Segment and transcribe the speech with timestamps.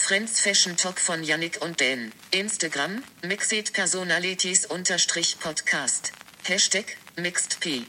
[0.00, 2.10] Friends Fashion Talk von Yannick und Dan.
[2.32, 6.12] Instagram, Mixed Personalities unterstrich Podcast.
[6.42, 7.84] Hashtag, MixedP.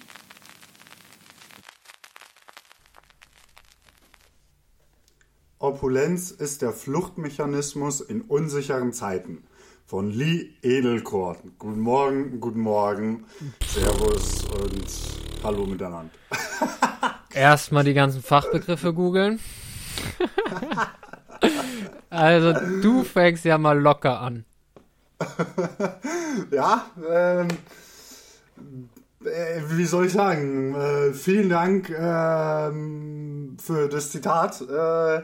[5.57, 9.43] Opulenz ist der Fluchtmechanismus in unsicheren Zeiten.
[9.87, 11.39] Von Lee Edelkort.
[11.57, 13.25] Guten Morgen, guten Morgen,
[13.65, 14.85] Servus und
[15.43, 16.11] Hallo miteinander.
[17.33, 19.39] Erstmal die ganzen Fachbegriffe googeln.
[22.11, 24.45] also du fängst ja mal locker an.
[26.51, 27.47] Ja, ähm,
[29.25, 30.73] äh, wie soll ich sagen?
[30.73, 34.61] Äh, vielen Dank ähm, für das Zitat.
[34.61, 35.23] Äh, äh,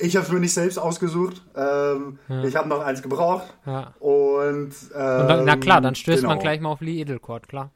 [0.00, 1.42] ich habe es mir nicht selbst ausgesucht.
[1.56, 3.54] Ähm, Ich habe noch eins gebraucht.
[3.66, 3.94] Ja.
[4.00, 6.42] Und, Und dann, na klar, dann stößt man genau.
[6.42, 7.70] gleich mal auf Lee Edelkort, klar.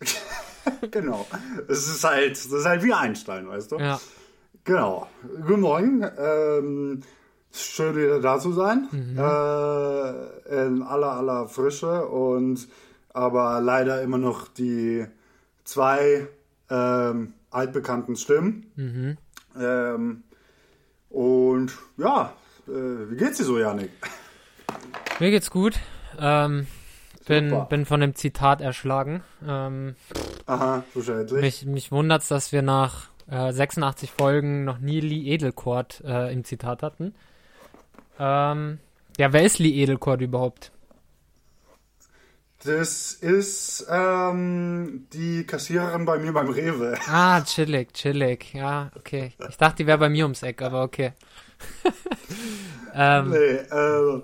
[0.90, 1.26] genau.
[1.68, 3.78] Es ist halt, das ist halt wie Einstein, weißt du?
[3.78, 4.00] Ja.
[4.64, 5.06] Genau.
[5.46, 6.04] Guten Morgen.
[6.18, 7.02] Ähm,
[7.52, 8.88] schön wieder da zu sein.
[9.16, 12.68] Äh, in aller, aller Frische und
[13.12, 15.06] aber leider immer noch die
[15.64, 16.28] zwei
[16.70, 19.18] ähm, altbekannten Stimmen.
[19.58, 20.22] Ähm,
[21.08, 22.32] und ja,
[22.66, 22.70] äh,
[23.10, 23.90] wie geht's dir so, Janik?
[25.18, 25.78] Mir geht's gut.
[26.20, 26.66] Ähm,
[27.26, 29.22] bin, bin von dem Zitat erschlagen.
[29.46, 29.94] Ähm,
[30.46, 31.40] Aha, verständlich.
[31.40, 36.44] mich mich wundert's, dass wir nach äh, 86 Folgen noch nie Lee Edelkort äh, im
[36.44, 37.14] Zitat hatten.
[38.18, 38.78] Ähm,
[39.18, 40.72] ja, wer ist Lee Edelkort überhaupt?
[42.64, 46.98] Das ist ähm, die Kassiererin bei mir beim Rewe.
[47.08, 48.52] Ah, chillig, chillig.
[48.52, 49.32] Ja, okay.
[49.48, 51.12] Ich dachte, die wäre bei mir ums Eck, aber okay.
[52.94, 54.22] ähm, Nee, äh,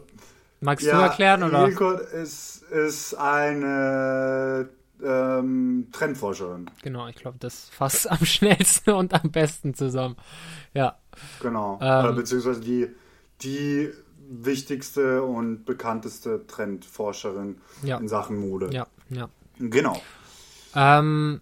[0.61, 1.63] magst du erklären oder?
[1.63, 4.69] Edelkort ist, ist eine
[5.03, 6.71] ähm, Trendforscherin.
[6.83, 10.17] Genau, ich glaube, das fasst am schnellsten und am besten zusammen.
[10.75, 10.97] Ja.
[11.41, 11.79] Genau.
[11.81, 12.11] Ähm.
[12.11, 12.89] äh, beziehungsweise die,
[13.43, 13.91] die
[14.29, 17.99] wichtigste und bekannteste Trendforscherin Ja.
[17.99, 18.71] in Sachen Mode.
[18.73, 19.29] Ja, ja.
[19.59, 20.01] Genau.
[20.75, 21.41] Ähm,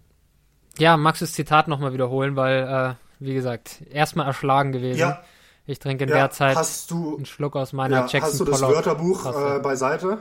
[0.77, 4.99] ja, magst du das Zitat nochmal wiederholen, weil, äh, wie gesagt, erstmal erschlagen gewesen.
[4.99, 5.23] Ja,
[5.65, 8.39] Ich trinke in ja der Zeit hast du, einen Schluck aus meiner ja, Jackson hast
[8.39, 10.17] du das Pollock Wörterbuch äh, beiseite?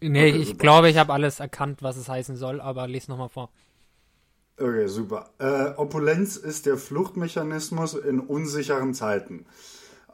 [0.00, 0.58] Nee, Okay, ich super.
[0.58, 3.50] glaube, ich habe alles erkannt, was es heißen soll, aber lies nochmal vor.
[4.58, 5.30] Okay, super.
[5.38, 9.44] Äh, Opulenz ist der Fluchtmechanismus in unsicheren Zeiten.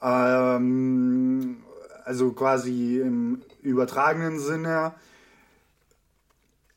[0.03, 1.62] Ähm,
[2.04, 4.95] also quasi im übertragenen Sinne.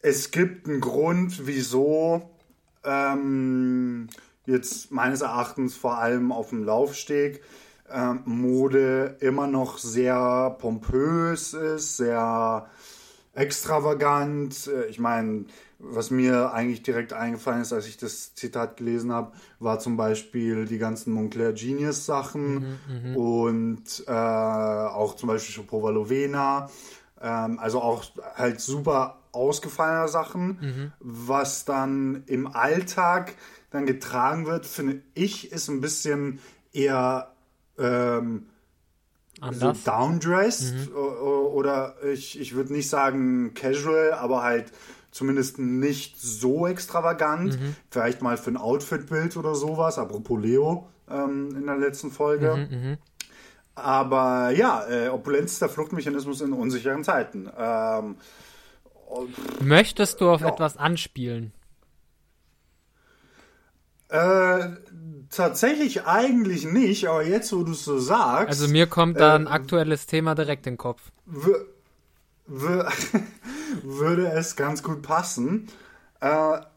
[0.02, 2.30] Es gibt einen Grund, wieso
[2.84, 4.08] ähm,
[4.46, 7.42] jetzt meines Erachtens vor allem auf dem Laufsteg
[7.92, 12.68] ähm, Mode immer noch sehr pompös ist, sehr
[13.36, 14.68] extravagant.
[14.68, 15.46] Äh, Ich meine,
[15.80, 20.66] was mir eigentlich direkt eingefallen ist, als ich das Zitat gelesen habe, war zum Beispiel
[20.66, 22.80] die ganzen Moncler Genius Sachen
[23.16, 26.70] und äh, auch zum Beispiel Lovena.
[27.22, 28.04] Ähm, also auch
[28.36, 30.94] halt super ausgefallene Sachen.
[31.00, 33.36] Was dann im Alltag
[33.70, 36.40] dann getragen wird, finde ich, ist ein bisschen
[36.72, 37.32] eher
[37.78, 38.46] ähm,
[39.42, 39.84] anders.
[39.84, 44.72] so downdressed o- oder ich, ich würde nicht sagen casual, aber halt
[45.12, 47.58] zumindest nicht so extravagant.
[47.90, 52.98] Vielleicht mal für ein Outfit-Bild oder sowas, apropos Leo ähm, in der letzten Folge.
[53.76, 57.50] Aber ja, äh, Opulenz ist der Fluchtmechanismus in unsicheren Zeiten.
[57.58, 58.16] Ähm,
[59.62, 60.48] Möchtest du auf Ja.
[60.50, 61.52] etwas anspielen?
[64.10, 64.70] äh,
[65.36, 68.48] tatsächlich eigentlich nicht, aber jetzt, wo du es so sagst.
[68.50, 71.02] Also mir kommt da ein äh, aktuelles Thema direkt in den Kopf.
[71.30, 71.66] wür-
[72.50, 72.92] wür-
[73.84, 75.68] würde es ganz gut passen.
[76.22, 76.28] Äh,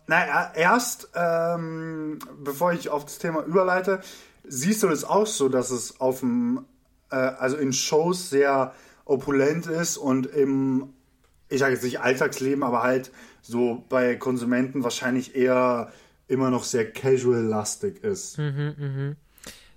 [0.06, 4.00] naja, erst, ähm, bevor ich auf das Thema überleite,
[4.44, 6.64] siehst du das auch so, dass es auf dem,
[7.10, 10.94] äh, also in Shows sehr opulent ist und im,
[11.48, 13.10] ich sage jetzt nicht Alltagsleben, aber halt
[13.42, 15.92] so bei Konsumenten wahrscheinlich eher
[16.28, 18.38] immer noch sehr casual-lastig ist.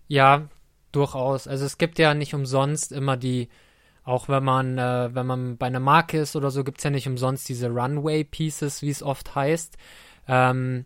[0.07, 0.49] Ja,
[0.91, 1.47] durchaus.
[1.47, 3.49] Also es gibt ja nicht umsonst immer die,
[4.03, 7.07] auch wenn man, äh, wenn man bei einer Marke ist oder so, gibt's ja nicht
[7.07, 9.77] umsonst diese Runway-Pieces, wie es oft heißt.
[10.27, 10.85] Ähm,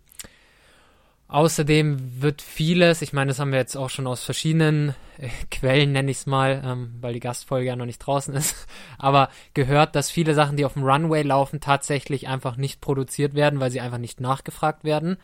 [1.27, 5.91] außerdem wird vieles, ich meine, das haben wir jetzt auch schon aus verschiedenen äh, Quellen,
[5.91, 8.67] nenne ich es mal, ähm, weil die Gastfolge ja noch nicht draußen ist,
[8.97, 13.59] aber gehört, dass viele Sachen, die auf dem Runway laufen, tatsächlich einfach nicht produziert werden,
[13.59, 15.17] weil sie einfach nicht nachgefragt werden,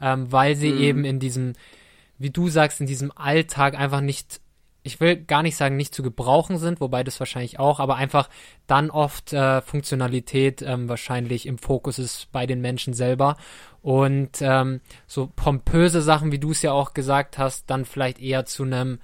[0.00, 1.54] ähm, weil sie eben in diesem
[2.18, 4.40] wie du sagst, in diesem Alltag einfach nicht,
[4.82, 8.28] ich will gar nicht sagen, nicht zu gebrauchen sind, wobei das wahrscheinlich auch, aber einfach
[8.66, 13.36] dann oft äh, Funktionalität ähm, wahrscheinlich im Fokus ist bei den Menschen selber.
[13.82, 18.44] Und ähm, so pompöse Sachen, wie du es ja auch gesagt hast, dann vielleicht eher
[18.46, 18.98] zu einem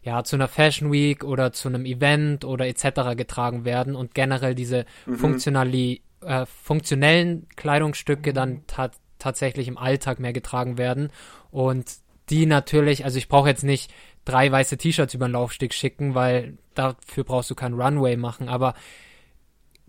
[0.00, 3.16] ja, zu einer Fashion Week oder zu einem Event oder etc.
[3.16, 4.86] getragen werden und generell diese
[5.16, 11.10] funktionali äh, funktionellen Kleidungsstücke dann ta tatsächlich im Alltag mehr getragen werden
[11.50, 11.90] und
[12.30, 13.92] die natürlich, also ich brauche jetzt nicht
[14.24, 18.74] drei weiße T-Shirts über den Laufsteg schicken, weil dafür brauchst du keinen Runway machen, aber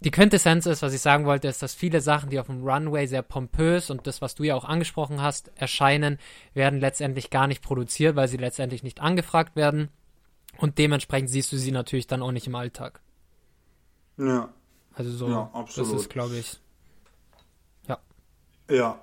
[0.01, 3.05] die Quintessenz ist, was ich sagen wollte, ist, dass viele Sachen, die auf dem Runway
[3.05, 6.19] sehr pompös und das, was du ja auch angesprochen hast, erscheinen,
[6.53, 9.89] werden letztendlich gar nicht produziert, weil sie letztendlich nicht angefragt werden.
[10.57, 13.01] Und dementsprechend siehst du sie natürlich dann auch nicht im Alltag.
[14.17, 14.49] Ja.
[14.93, 15.95] Also so, Ja, das absolut.
[15.99, 16.59] ist, glaube ich.
[17.87, 17.97] Ja.
[18.69, 18.99] Ja.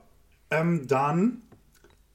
[0.51, 1.43] Ähm, dann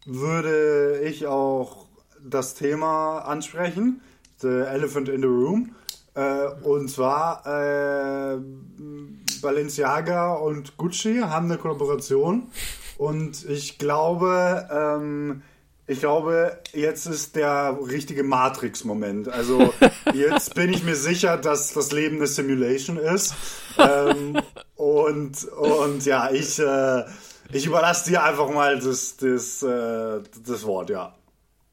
[0.06, 1.88] würde ich auch
[2.24, 4.01] das Thema ansprechen.
[4.39, 5.75] The Elephant in the Room.
[6.13, 8.38] Äh, und zwar äh,
[9.42, 12.50] Balenciaga und Gucci haben eine Kollaboration.
[12.98, 15.42] Und ich glaube, ähm,
[15.88, 19.28] ich glaube, jetzt ist der richtige Matrix-Moment.
[19.28, 19.74] Also
[20.13, 23.33] jetzt bin ich mir sicher, dass das Leben eine Simulation ist.
[23.78, 24.38] Ähm,
[24.75, 27.04] und, und ja, ich, äh,
[27.53, 31.15] ich überlasse dir einfach mal das, das, äh, das Wort, ja.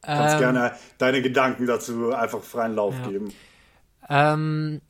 [0.03, 3.09] Kannst Ähm, gerne deine Gedanken dazu einfach freien Lauf Ja.
[3.09, 3.33] geben.
[4.09, 4.81] Ähm,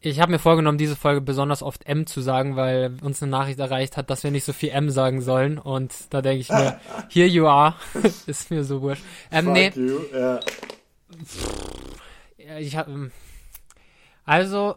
[0.00, 3.58] ich habe mir vorgenommen, diese Folge besonders oft M zu sagen, weil uns eine Nachricht
[3.58, 5.58] erreicht hat, dass wir nicht so viel M sagen sollen.
[5.58, 7.74] Und da denke ich mir, here you are.
[8.26, 9.02] ist mir so wurscht.
[9.30, 10.00] Ähm, Fuck nee, you.
[10.12, 10.40] Ja,
[12.58, 13.10] ich habe
[14.24, 14.76] also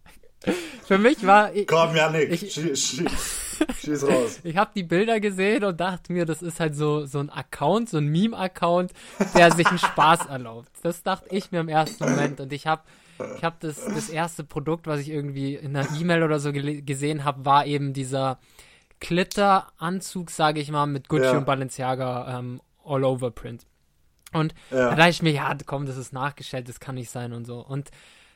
[0.86, 3.49] für mich war ich, Komm, Janik, Ich- schieß, schieß,
[3.80, 4.40] schieß raus.
[4.42, 7.88] ich habe die Bilder gesehen und dachte mir, das ist halt so so ein Account,
[7.88, 8.92] so ein Meme-Account,
[9.34, 10.70] der sich einen Spaß erlaubt.
[10.82, 12.82] Das dachte ich mir im ersten Moment und ich habe
[13.34, 17.24] ich habe das das erste Produkt, was ich irgendwie in einer E-Mail oder so gesehen
[17.24, 18.38] habe, war eben dieser
[19.00, 21.38] Glitter-Anzug, sage ich mal, mit Gucci Ja.
[21.38, 23.66] und Balenciaga ähm, All-Over Print.
[24.32, 24.90] Und Ja.
[24.90, 27.60] da dachte ich mir, ja, komm, das ist nachgestellt, das kann nicht sein und so.
[27.64, 27.90] Und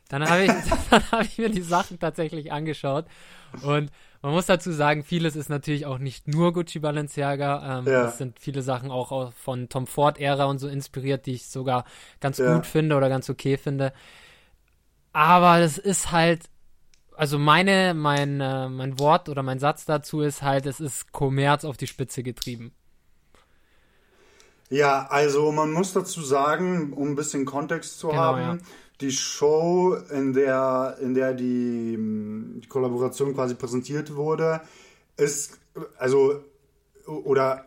[0.08, 0.50] dann habe ich,
[0.90, 3.06] dann habe ich mir die Sachen tatsächlich angeschaut.
[3.62, 3.90] Und
[4.24, 7.80] man muss dazu sagen, vieles ist natürlich auch nicht nur Gucci Balenciaga.
[7.80, 8.06] Ähm, Ja.
[8.08, 11.84] Es sind viele Sachen auch von Tom Ford-Ära und so inspiriert, die ich sogar
[12.20, 12.54] ganz Ja.
[12.56, 13.92] gut finde oder ganz okay finde.
[15.12, 16.40] Aber das ist halt,
[17.16, 21.64] also meine, mein, äh, mein Wort oder mein Satz dazu ist halt, es ist Kommerz
[21.64, 22.72] auf die Spitze getrieben.
[24.70, 28.58] Ja, also man muss dazu sagen, um ein bisschen Kontext zu Genau, haben, ja.
[29.00, 34.60] Die Show, in der, in der die, mh, die Kollaboration quasi präsentiert wurde,
[35.16, 35.58] ist,
[35.98, 36.40] also,
[37.06, 37.66] oder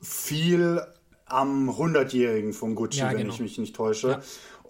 [0.00, 0.82] viel
[1.26, 3.32] am 100-Jährigen von Gucci, Ja, wenn genau.
[3.32, 4.08] ich mich nicht täusche.
[4.08, 4.20] Ja.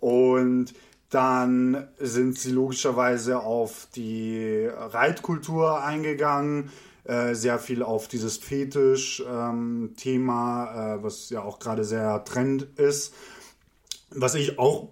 [0.01, 0.75] Und
[1.09, 6.71] dann sind sie logischerweise auf die Reitkultur eingegangen,
[7.05, 13.15] äh, sehr viel auf dieses Fetisch-Thema, äh, was ja auch gerade sehr Trend ist.
[14.11, 14.91] Was ich auch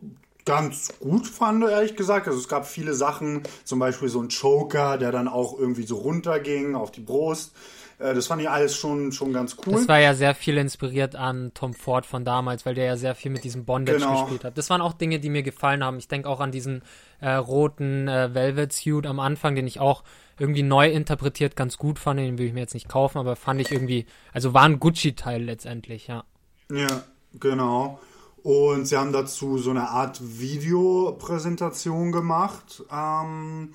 [0.48, 2.26] ganz gut fand, ehrlich gesagt.
[2.26, 5.96] Also es gab viele Sachen, zum Beispiel so ein Choker, der dann auch irgendwie so
[5.96, 7.54] runterging auf die Brust.
[7.98, 9.74] Äh, das fand ich alles schon, schon ganz cool.
[9.74, 13.14] Das war ja sehr viel inspiriert an Tom Ford von damals, weil der ja sehr
[13.14, 14.22] viel mit diesem Bondage Genau.
[14.22, 14.56] gespielt hat.
[14.56, 15.98] Das waren auch Dinge, die mir gefallen haben.
[15.98, 16.82] Ich denke auch an diesen
[17.20, 20.02] äh, roten äh, Velvet Suit am Anfang, den ich auch
[20.38, 22.20] irgendwie neu interpretiert ganz gut fand.
[22.20, 25.42] Den will ich mir jetzt nicht kaufen, aber fand ich irgendwie, also war ein Gucci-Teil
[25.42, 26.24] letztendlich, ja.
[26.70, 27.02] Ja,
[27.38, 27.98] genau.
[28.42, 33.72] Und sie haben dazu so eine Art Videopräsentation gemacht, ähm,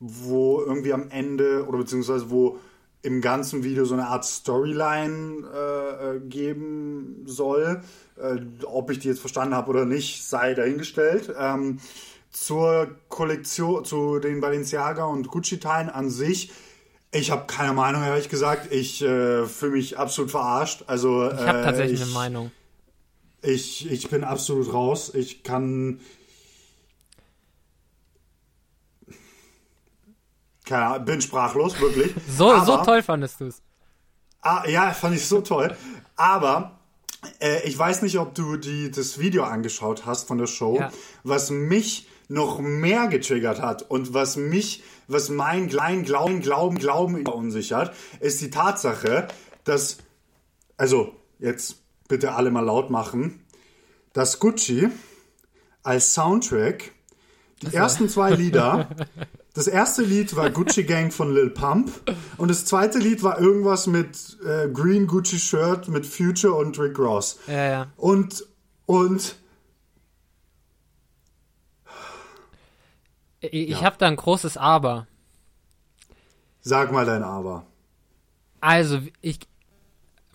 [0.00, 2.58] wo irgendwie am Ende oder beziehungsweise wo
[3.02, 7.82] im ganzen Video so eine Art Storyline äh, äh, geben soll.
[8.20, 11.32] Äh, ob ich die jetzt verstanden habe oder nicht, sei dahingestellt.
[11.38, 11.78] Ähm,
[12.30, 16.50] zur Kollektion, zu den Balenciaga und Gucci-Teilen an sich.
[17.12, 18.72] Ich habe keine Meinung, ehrlich gesagt.
[18.72, 20.84] Ich äh, fühle mich absolut verarscht.
[20.86, 22.50] Also, Ich habe äh, tatsächlich ich, eine Meinung.
[23.42, 25.12] Ich, ich bin absolut raus.
[25.14, 26.00] Ich kann.
[30.64, 32.12] Keine Ahnung, bin sprachlos, wirklich.
[32.36, 33.62] So, Aber- so toll fandest du es.
[34.42, 35.76] Ah, ja, fand ich so toll.
[36.16, 36.78] Aber
[37.40, 40.92] äh, ich weiß nicht, ob du die, das Video angeschaut hast von der Show, Ja.
[41.24, 47.24] was mich noch mehr getriggert hat und was mich, was mein kleinen Glauben, Glauben, Glauben
[47.24, 49.28] verunsichert, ist die Tatsache,
[49.64, 49.98] dass,
[50.76, 53.44] also jetzt bitte alle mal laut machen,
[54.12, 54.88] dass Gucci
[55.82, 56.92] als Soundtrack
[57.62, 58.88] die ersten zwei Lieder,
[59.54, 61.90] das erste Lied war Gucci Gang von Lil Pump
[62.36, 66.98] und das zweite Lied war irgendwas mit äh, Green Gucci Shirt mit Future und Rick
[66.98, 67.38] Ross.
[67.46, 67.86] Ja, ja.
[67.96, 68.44] Und,
[68.86, 69.36] und,
[73.40, 73.82] Ich, Ja.
[73.82, 75.06] habe da ein großes Aber.
[76.60, 77.64] sag mal dein Aber.
[78.60, 79.38] Also, ich,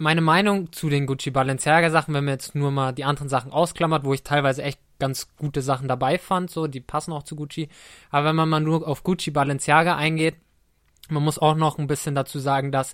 [0.01, 3.51] meine Meinung zu den Gucci Balenciaga Sachen, wenn man jetzt nur mal die anderen Sachen
[3.51, 7.36] ausklammert, wo ich teilweise echt ganz gute Sachen dabei fand, so, die passen auch zu
[7.36, 7.70] Gucci.
[8.10, 10.36] Aber wenn man mal nur auf Gucci Balenciaga eingeht,
[11.10, 12.93] man muss auch noch ein bisschen dazu sagen, dass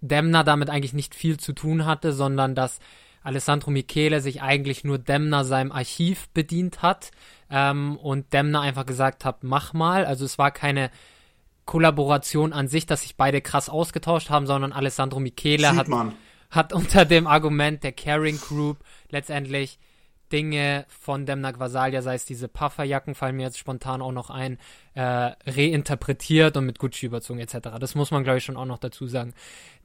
[0.00, 2.80] Demna damit eigentlich nicht viel zu tun hatte, sondern dass
[3.22, 7.10] Alessandro Michele sich eigentlich nur Demna seinem Archiv bedient hat
[7.50, 10.06] ähm, und Demna einfach gesagt hat, mach mal.
[10.06, 10.90] Also es war keine
[11.66, 16.14] Kollaboration an sich, dass sich beide krass ausgetauscht haben, sondern Alessandro Michele Sieht hat, man.
[16.50, 18.78] Hat unter dem Argument der Caring Group
[19.10, 19.78] letztendlich
[20.32, 24.58] Dinge von Demna Gvasalia, sei es diese Pufferjacken, fallen mir jetzt spontan auch noch ein,
[24.94, 27.78] äh, reinterpretiert und mit Gucci überzogen etc.
[27.78, 29.34] Das muss man, glaube ich, schon auch noch dazu sagen.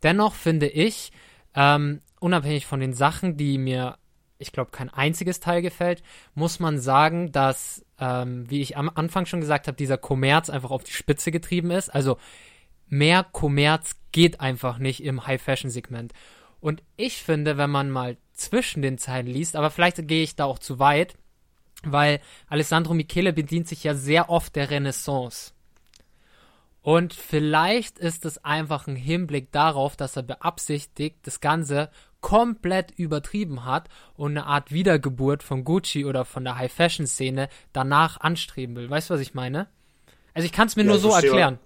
[0.02, 1.12] Dennoch finde ich,
[1.54, 3.98] ähm, unabhängig von den Sachen, die mir,
[4.40, 6.02] ich glaube, kein einziges Teil gefällt,
[6.34, 10.72] muss man sagen, dass, ähm, wie ich am Anfang schon gesagt habe, dieser Kommerz einfach
[10.72, 11.90] auf die Spitze getrieben ist.
[11.90, 12.18] Also
[12.88, 16.14] mehr Kommerz geht einfach nicht im High-Fashion-Segment.
[16.62, 20.46] Und ich finde, wenn man mal zwischen den Zeilen liest, aber vielleicht gehe ich da
[20.46, 21.16] auch zu weit,
[21.84, 25.52] weil Alessandro Michele bedient sich ja sehr oft der Renaissance.
[26.84, 31.90] Und vielleicht ist es einfach ein Hinblick darauf, dass er beabsichtigt, das Ganze
[32.22, 38.76] komplett übertrieben hat und eine Art Wiedergeburt von Gucci oder von der High-Fashion-Szene danach anstreben
[38.76, 38.90] will.
[38.90, 39.68] Weißt du, was ich meine?
[40.34, 41.30] Also ich kann es mir Ja, nur so verstehe.
[41.30, 41.60] erklären.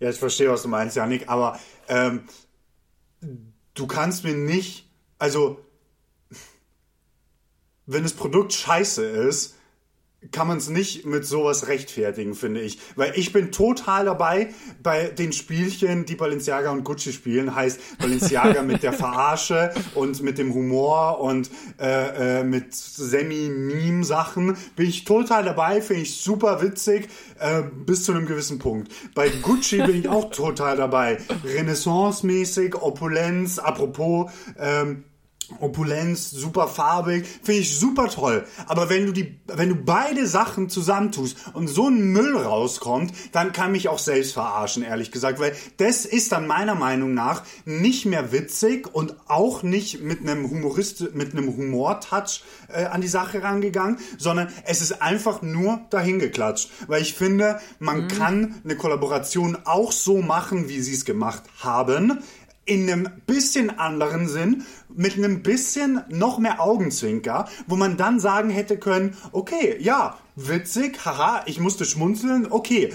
[0.00, 2.28] Ja, ich verstehe, was du meinst, Janik, aber ähm,
[3.74, 4.88] du kannst mir nicht,
[5.18, 5.64] also
[7.86, 9.56] wenn das Produkt scheiße ist,
[10.30, 12.78] kann man es nicht mit sowas rechtfertigen, finde ich.
[12.94, 17.54] Weil ich bin total dabei bei den Spielchen, die Balenciaga und Gucci spielen.
[17.54, 21.50] Heißt Balenciaga mit der Verarsche und mit dem Humor und
[21.80, 24.56] äh, äh, mit Semi-Meme-Sachen.
[24.76, 27.08] Bin ich total dabei, finde ich super witzig,
[27.40, 28.92] äh, bis zu einem gewissen Punkt.
[29.14, 31.18] Bei Gucci bin ich auch total dabei.
[31.44, 35.04] Renaissance-mäßig, Opulenz, apropos, ähm,
[35.60, 38.44] Opulenz, super farbig, finde ich super toll.
[38.66, 43.52] Aber wenn du die, wenn du beide Sachen zusammentust und so ein Müll rauskommt, dann
[43.52, 48.06] kann mich auch selbst verarschen, ehrlich gesagt, weil das ist dann meiner Meinung nach nicht
[48.06, 53.42] mehr witzig und auch nicht mit einem Humorist, mit einem Humortouch äh, an die Sache
[53.42, 59.92] rangegangen, sondern es ist einfach nur dahingeklatscht, weil ich finde, man kann eine Kollaboration auch
[59.92, 62.22] so machen, wie sie es gemacht haben
[62.64, 64.64] in einem bisschen anderen Sinn,
[64.94, 71.04] mit einem bisschen noch mehr Augenzwinker, wo man dann sagen hätte können, okay, ja, witzig,
[71.04, 72.92] haha, ich musste schmunzeln, okay.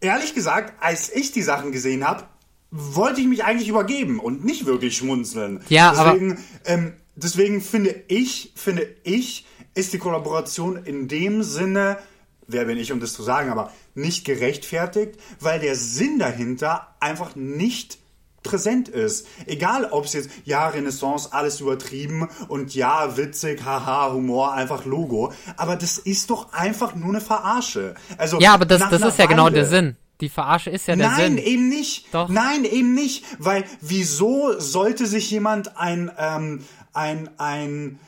[0.00, 2.24] Ehrlich gesagt, als ich die Sachen gesehen habe,
[2.70, 5.60] wollte ich mich eigentlich übergeben und nicht wirklich schmunzeln.
[5.68, 11.98] Ja, aber- deswegen, ähm, deswegen finde ich, finde ich, ist die Kollaboration in dem Sinne,
[12.46, 17.36] wer bin ich, um das zu sagen, aber nicht gerechtfertigt, weil der Sinn dahinter einfach
[17.36, 17.98] nicht
[18.42, 19.26] präsent ist.
[19.46, 25.32] Egal, ob es jetzt, ja, Renaissance, alles übertrieben und ja, witzig, haha, Humor, einfach Logo.
[25.56, 27.94] Aber das ist doch einfach nur eine Verarsche.
[28.18, 29.96] Also, Ja, aber das, das ist ja genau der Sinn.
[30.20, 31.38] die Verarsche ist ja der Nein, Sinn.
[31.38, 32.12] eben nicht.
[32.14, 32.28] Doch.
[32.28, 33.24] Nein, eben nicht.
[33.38, 37.98] Weil wieso sollte sich jemand ein, ähm, ein, ein,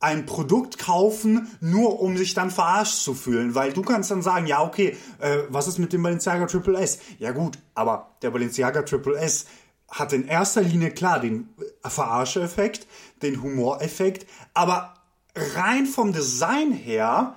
[0.00, 3.54] ein Produkt kaufen, nur um sich dann verarscht zu fühlen?
[3.54, 6.98] Weil du kannst dann sagen, ja, okay, äh, was ist mit dem Balenciaga Triple S?
[7.18, 9.46] Ja gut, aber der Balenciaga Triple S
[9.88, 11.48] hat in erster Linie klar den
[11.82, 12.86] Verarsche-Effekt,
[13.22, 14.94] den Humoreffekt, aber
[15.34, 17.36] rein vom Design her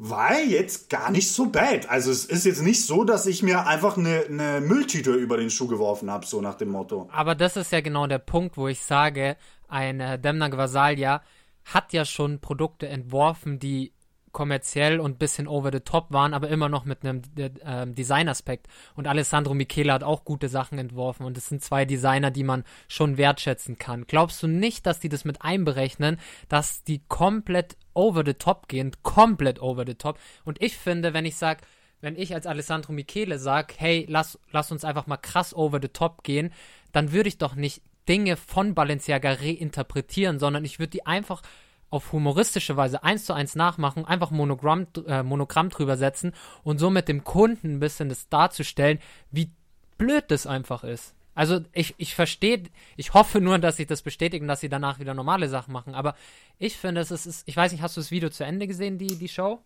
[0.00, 1.88] war jetzt gar nicht so bad.
[1.88, 5.50] Also es ist jetzt nicht so, dass ich mir einfach eine, eine Mülltüte über den
[5.50, 7.08] Schuh geworfen habe, so nach dem Motto.
[7.12, 11.20] Aber das ist ja genau der Punkt, wo ich sage, ein äh, Demna Gvasalia
[11.64, 13.92] hat ja schon Produkte entworfen, die
[14.32, 18.66] kommerziell und bisschen over the top waren, aber immer noch mit einem äh, Designaspekt.
[18.94, 22.64] Und Alessandro Michele hat auch gute Sachen entworfen und es sind zwei Designer, die man
[22.88, 24.06] schon wertschätzen kann.
[24.06, 26.18] Glaubst du nicht, dass die das mit einberechnen,
[26.48, 30.18] dass die komplett over the top gehen, komplett over the top?
[30.44, 31.60] Und ich finde, wenn ich sage,
[32.00, 35.88] wenn ich als Alessandro Michele sage, hey, lass, lass uns einfach mal krass over the
[35.88, 36.52] top gehen,
[36.92, 41.42] dann würde ich doch nicht Dinge von Balenciaga reinterpretieren, sondern ich würde die einfach
[41.90, 47.08] auf humoristische Weise eins zu eins nachmachen, einfach Monogramm, äh, Monogramm drüber setzen und somit
[47.08, 48.98] dem Kunden ein bisschen das darzustellen,
[49.30, 49.50] wie
[49.96, 51.14] blöd das einfach ist.
[51.34, 52.64] Also ich, ich verstehe,
[52.96, 55.94] ich hoffe nur, dass sie das bestätigen, dass sie danach wieder normale Sachen machen.
[55.94, 56.14] Aber
[56.58, 59.16] ich finde, es ist, ich weiß nicht, hast du das Video zu Ende gesehen, die,
[59.16, 59.60] die Show?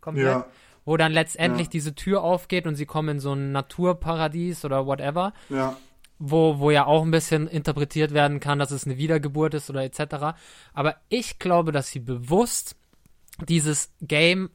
[0.00, 0.24] Komplett?
[0.26, 0.46] Ja.
[0.84, 1.70] Wo dann letztendlich Ja.
[1.72, 5.76] diese Tür aufgeht und sie kommen in so ein Naturparadies oder whatever Ja.
[6.18, 9.82] Wo, wo ja auch ein bisschen interpretiert werden kann, dass es eine Wiedergeburt ist oder
[9.82, 10.36] etc.
[10.72, 12.76] Aber ich glaube, dass sie bewusst
[13.46, 14.50] dieses Game,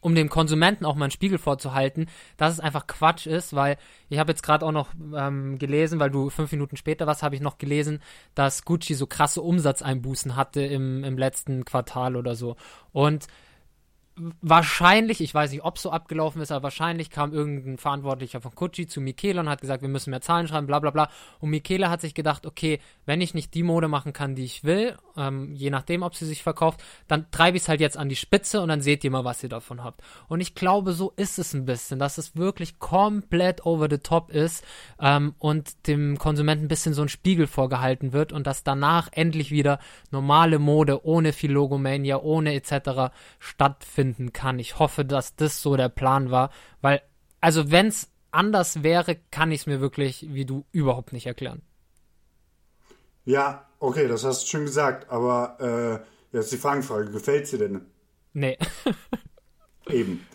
[0.00, 2.06] um dem Konsumenten auch mal einen Spiegel vorzuhalten,
[2.36, 3.78] dass es einfach Quatsch ist, weil
[4.10, 7.34] ich habe jetzt gerade auch noch ähm, gelesen, weil du fünf Minuten später was habe
[7.34, 8.02] ich noch gelesen,
[8.34, 12.56] dass Gucci so krasse Umsatzeinbußen hatte im, im letzten Quartal oder so.
[12.92, 13.28] Und
[14.42, 18.86] wahrscheinlich, ich weiß nicht, ob so abgelaufen ist, aber wahrscheinlich kam irgendein Verantwortlicher von Gucci
[18.86, 21.10] zu Michele und hat gesagt, wir müssen mehr Zahlen schreiben, bla bla bla.
[21.40, 24.62] Und Michele hat sich gedacht, okay, wenn ich nicht die Mode machen kann, die ich
[24.62, 28.08] will, ähm, je nachdem, ob sie sich verkauft, dann treibe ich es halt jetzt an
[28.08, 30.00] die Spitze und dann seht ihr mal, was ihr davon habt.
[30.28, 34.30] Und ich glaube, so ist es ein bisschen, dass es wirklich komplett over the top
[34.30, 34.64] ist
[35.00, 39.50] ähm, und dem Konsumenten ein bisschen so ein Spiegel vorgehalten wird und dass danach endlich
[39.50, 43.12] wieder normale Mode ohne viel Logomania, ohne etc.
[44.04, 44.58] stattfinden kann.
[44.58, 47.02] Ich hoffe, dass das so der Plan war, weil,
[47.40, 51.62] also wenn es anders wäre, kann ich es mir wirklich, wie du, überhaupt nicht erklären.
[53.24, 57.86] Ja, okay, das hast du schon gesagt, aber äh, jetzt die Fangfrage, gefällt sie denn?
[58.32, 58.58] Nee.
[59.88, 60.26] Eben.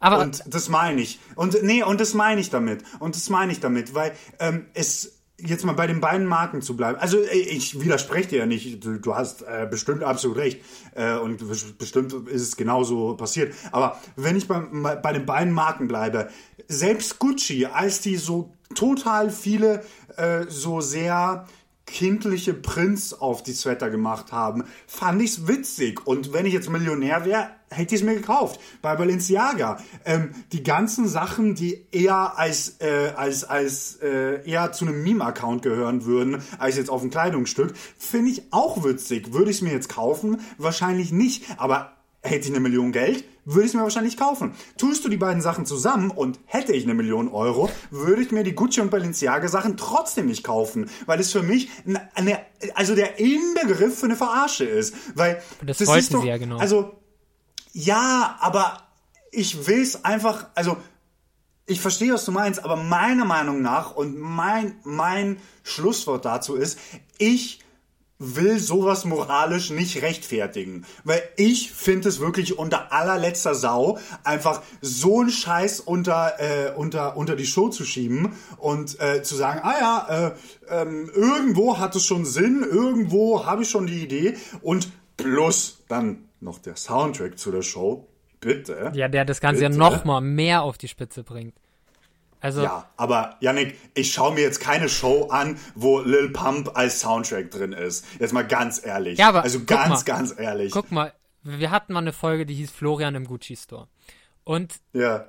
[0.00, 1.18] Aber und das meine ich.
[1.34, 2.84] Und nee, und das meine ich damit.
[3.00, 6.76] Und das meine ich damit, weil ähm, es jetzt mal bei den beiden Marken zu
[6.76, 6.98] bleiben.
[6.98, 8.84] Also äh, ich widerspreche dir ja nicht.
[8.84, 10.60] Du, du hast äh, bestimmt absolut recht.
[10.94, 11.42] Äh, und
[11.78, 13.54] bestimmt ist es genauso passiert.
[13.72, 16.28] Aber wenn ich bei, bei den beiden Marken bleibe,
[16.66, 19.84] selbst Gucci, als die so total viele
[20.16, 21.46] äh, so sehr
[21.88, 26.06] kindliche Prints auf die Sweater gemacht haben, fand ich's witzig.
[26.06, 28.60] Und wenn ich jetzt Millionär wäre, hätte ich es mir gekauft.
[28.82, 29.78] Bei Balenciaga.
[30.04, 35.62] Ähm, die ganzen Sachen, die eher als, äh, als, als äh, eher zu einem Meme-Account
[35.62, 39.32] gehören würden, als jetzt auf ein Kleidungsstück, finde ich auch witzig.
[39.32, 40.40] Würde ich es mir jetzt kaufen?
[40.56, 41.44] Wahrscheinlich nicht.
[41.58, 44.52] Aber hätte ich eine Million Geld, würde ich es mir wahrscheinlich kaufen.
[44.76, 48.44] Tust du die beiden Sachen zusammen und hätte ich eine Million Euro, würde ich mir
[48.44, 51.70] die Gucci und Balenciaga Sachen trotzdem nicht kaufen, weil es für mich
[52.14, 52.40] eine,
[52.74, 56.58] also der Inbegriff für eine Verarsche ist, weil Das ist wollten doch, ja genau.
[56.58, 56.94] Also
[57.72, 58.82] ja, aber
[59.30, 60.76] ich will es einfach, also
[61.66, 66.78] ich verstehe, was du meinst, aber meiner Meinung nach und mein, mein Schlusswort dazu ist,
[67.18, 67.60] ich
[68.18, 70.84] will sowas moralisch nicht rechtfertigen.
[71.04, 77.16] Weil ich finde es wirklich unter allerletzter Sau, einfach so einen Scheiß unter, äh, unter,
[77.16, 81.94] unter die Show zu schieben und äh, zu sagen, ah ja, äh, ähm, irgendwo hat
[81.96, 87.38] es schon Sinn, irgendwo habe ich schon die Idee und plus dann noch der Soundtrack
[87.38, 88.06] zu der Show.
[88.40, 88.92] Bitte.
[88.94, 89.80] ja, der das Ganze ja Bitte?
[89.80, 91.54] noch mal mehr auf die Spitze bringt.
[92.40, 97.00] Also, Ja, aber Yannick, ich schaue mir jetzt keine Show an, wo Lil Pump als
[97.00, 98.04] Soundtrack drin ist.
[98.20, 99.18] Jetzt mal ganz ehrlich.
[99.18, 100.02] Ja, aber also ganz, mal.
[100.04, 100.72] ganz ehrlich.
[100.72, 103.88] guck mal, wir hatten mal eine Folge, die hieß Florian im Gucci Store.
[104.44, 105.26] Und Ja.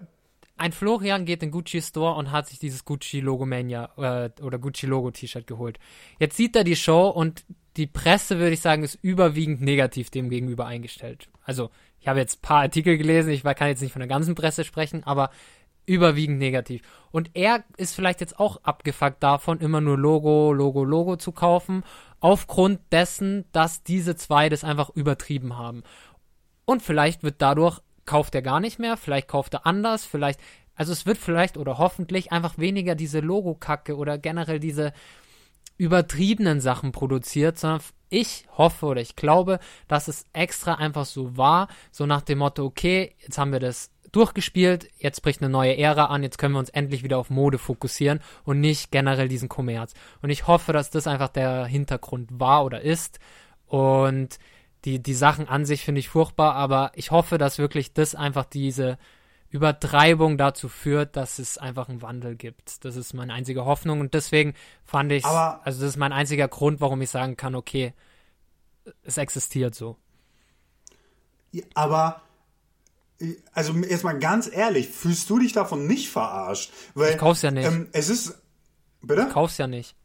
[0.57, 4.85] ein Florian geht in Gucci Store und hat sich dieses Gucci Logomania äh, oder Gucci
[4.85, 5.79] Logo T-Shirt geholt.
[6.19, 7.43] Jetzt sieht er die Show und
[7.77, 11.29] die Presse, würde ich sagen, ist überwiegend negativ dem gegenüber eingestellt.
[11.43, 11.69] Also,
[12.01, 14.63] ich habe jetzt ein paar Artikel gelesen, ich kann jetzt nicht von der ganzen Presse
[14.63, 15.31] sprechen, aber
[15.89, 16.83] überwiegend negativ.
[17.11, 21.83] Und er ist vielleicht jetzt auch abgefuckt davon, immer nur Logo, Logo, Logo zu kaufen,
[22.19, 25.81] aufgrund dessen, dass diese zwei das einfach übertrieben haben.
[26.65, 30.39] Und vielleicht wird dadurch, kauft er gar nicht mehr, vielleicht kauft er anders, vielleicht,
[30.75, 34.93] Also es wird vielleicht oder hoffentlich einfach weniger diese Logo-Kacke oder generell diese
[35.77, 41.67] übertriebenen Sachen produziert, sondern ich hoffe oder ich glaube, dass es extra einfach so war,
[41.91, 46.05] so nach dem Motto, okay, jetzt haben wir das durchgespielt, jetzt bricht eine neue Ära
[46.05, 49.93] an, jetzt können wir uns endlich wieder auf Mode fokussieren und nicht generell diesen Kommerz.
[50.21, 53.19] Und ich hoffe, dass das einfach der Hintergrund war oder ist.
[53.67, 54.39] Und
[54.85, 58.45] die, die Sachen an sich finde ich furchtbar, aber ich hoffe, dass wirklich das einfach
[58.45, 58.97] diese
[59.49, 62.85] Übertreibung dazu führt, dass es einfach einen Wandel gibt.
[62.85, 66.81] Das ist meine einzige Hoffnung und deswegen fand ich, also das ist mein einziger Grund,
[66.81, 67.93] warum ich sagen kann, okay,
[69.03, 69.97] es existiert so.
[71.51, 72.21] Ja, aber
[73.53, 76.71] also jetzt mal ganz ehrlich, fühlst du dich davon nicht verarscht?
[76.93, 77.65] Weil, ich kauf's ja nicht.
[77.65, 78.35] Ähm, es ist.
[79.01, 79.25] Bitte?
[79.27, 79.95] Ich kauf's ja nicht.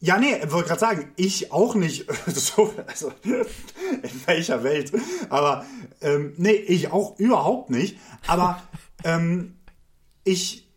[0.00, 2.06] Ja, nee, ich wollte gerade sagen, ich auch nicht.
[2.26, 4.92] so, also, in welcher Welt?
[5.28, 5.66] Aber,
[6.00, 7.98] ähm, nee, ich auch überhaupt nicht.
[8.26, 8.62] Aber,
[9.04, 9.56] ähm,
[10.24, 10.68] ich,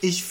[0.00, 0.24] ich,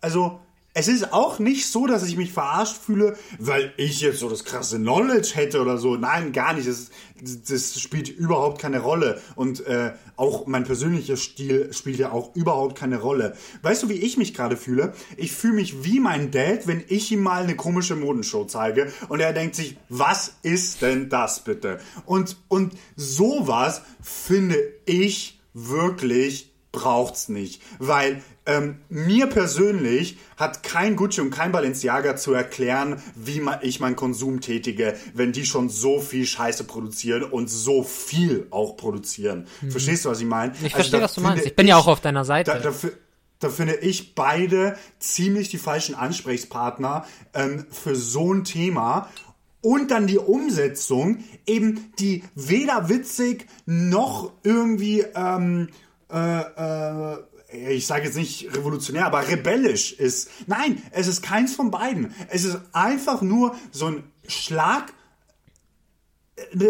[0.00, 0.40] also,
[0.72, 4.44] es ist auch nicht so, dass ich mich verarscht fühle, weil ich jetzt so das
[4.44, 5.96] krasse Knowledge hätte oder so.
[5.96, 6.68] Nein, gar nicht.
[6.68, 6.90] Das,
[7.48, 9.20] das spielt überhaupt keine Rolle.
[9.34, 13.36] Und äh, auch mein persönlicher Stil spielt ja auch überhaupt keine Rolle.
[13.62, 14.92] Weißt du, wie ich mich gerade fühle?
[15.16, 19.18] Ich fühle mich wie mein Dad, wenn ich ihm mal eine komische Modenshow zeige und
[19.18, 21.80] er denkt sich, was ist denn das bitte?
[22.06, 24.56] Und, und sowas finde
[24.86, 32.32] ich wirklich braucht's nicht, weil ähm, mir persönlich hat kein Gucci und kein Balenciaga zu
[32.32, 37.82] erklären, wie ich meinen Konsum tätige, wenn die schon so viel Scheiße produzieren und so
[37.82, 39.46] viel auch produzieren.
[39.60, 39.70] Mhm.
[39.70, 40.52] Verstehst du, was ich meine?
[40.54, 41.44] Ich also verstehe, was du meinst.
[41.44, 42.52] Ich bin ich, ja auch auf deiner Seite.
[42.52, 42.92] Da, dafür,
[43.40, 49.08] da finde ich beide ziemlich die falschen Ansprechpartner ähm, für so ein Thema.
[49.62, 55.68] Und dann die Umsetzung, eben die weder witzig noch irgendwie ähm,
[56.12, 60.30] äh, äh, ich sage jetzt nicht revolutionär, aber rebellisch ist.
[60.46, 62.14] Nein, es ist keins von beiden.
[62.28, 64.92] Es ist einfach nur so ein Schlag.
[66.36, 66.68] Äh,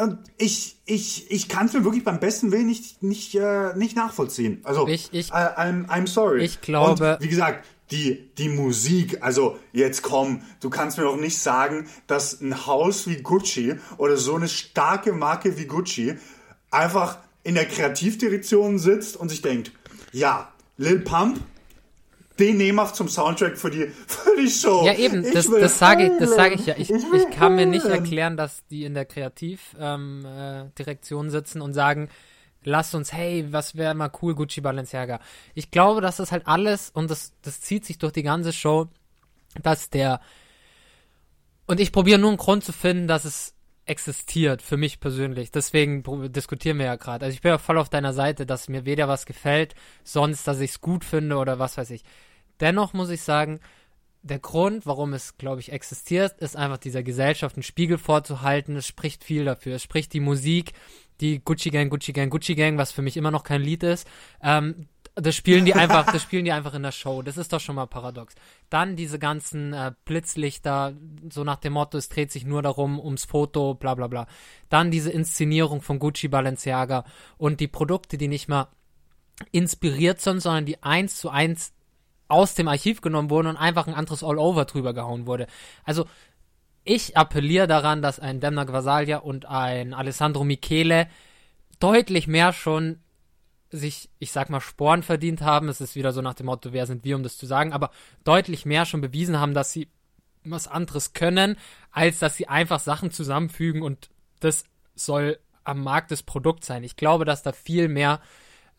[0.00, 3.96] und ich, ich, ich kann es mir wirklich beim besten Willen nicht, nicht, äh, nicht
[3.96, 4.60] nachvollziehen.
[4.62, 6.44] Also, ich, ich, I'm, I'm sorry.
[6.44, 7.14] Ich glaube.
[7.14, 11.88] Und wie gesagt, die, die Musik, also jetzt komm, du kannst mir doch nicht sagen,
[12.06, 16.16] dass ein Haus wie Gucci oder so eine starke Marke wie Gucci
[16.70, 19.72] einfach in der Kreativdirektion sitzt und sich denkt,
[20.12, 21.40] ja, Lil Pump,
[22.38, 24.84] den nehmen wir zum Soundtrack für die, für die Show.
[24.84, 26.74] Ja, eben, das, das sage ich, das sag ich ja.
[26.76, 31.60] Ich, ich, ich kann mir nicht erklären, dass die in der Kreativdirektion ähm, äh, sitzen
[31.60, 32.08] und sagen,
[32.64, 35.20] lass uns, hey, was wäre mal cool, Gucci Balenciaga.
[35.54, 38.88] Ich glaube, dass das halt alles, und das, das zieht sich durch die ganze Show,
[39.62, 40.20] dass der,
[41.66, 43.54] und ich probiere nur einen Grund zu finden, dass es
[43.88, 45.50] existiert, für mich persönlich.
[45.50, 47.24] Deswegen diskutieren wir ja gerade.
[47.26, 49.74] Also ich bin ja voll auf deiner Seite, dass mir weder was gefällt,
[50.04, 52.02] sonst, dass ich es gut finde oder was weiß ich.
[52.60, 53.60] Dennoch muss ich sagen,
[54.22, 58.76] der Grund, warum es, glaube ich, existiert, ist einfach dieser Gesellschaft einen Spiegel vorzuhalten.
[58.76, 59.76] Es spricht viel dafür.
[59.76, 60.72] Es spricht die Musik,
[61.20, 64.08] die Gucci Gang, Gucci Gang, Gucci Gang, was für mich immer noch kein Lied ist.
[64.42, 64.88] Ähm,
[65.20, 67.22] das spielen die einfach, das spielen die einfach in der Show.
[67.22, 68.34] Das ist doch schon mal paradox.
[68.70, 70.94] Dann diese ganzen äh, Blitzlichter,
[71.30, 74.26] so nach dem Motto, es dreht sich nur darum, ums Foto, bla bla bla.
[74.68, 77.04] Dann diese Inszenierung von Gucci Balenciaga
[77.36, 78.68] und die Produkte, die nicht mal
[79.52, 81.72] inspiriert sind, sondern die eins zu eins
[82.28, 85.46] aus dem Archiv genommen wurden und einfach ein anderes All-Over drüber gehauen wurde.
[85.84, 86.06] Also
[86.84, 91.08] ich appelliere daran, dass ein Demna Gvasalia und ein Alessandro Michele
[91.80, 93.00] deutlich mehr schon
[93.70, 95.68] sich, ich sag mal, Sporen verdient haben.
[95.68, 97.90] Es ist wieder so nach dem Motto, wer sind wir, um das zu sagen, aber
[98.24, 99.88] deutlich mehr schon bewiesen haben, dass sie
[100.44, 101.56] was anderes können,
[101.90, 106.84] als dass sie einfach Sachen zusammenfügen und das soll am Markt des Produkt sein.
[106.84, 108.20] Ich glaube, dass da viel mehr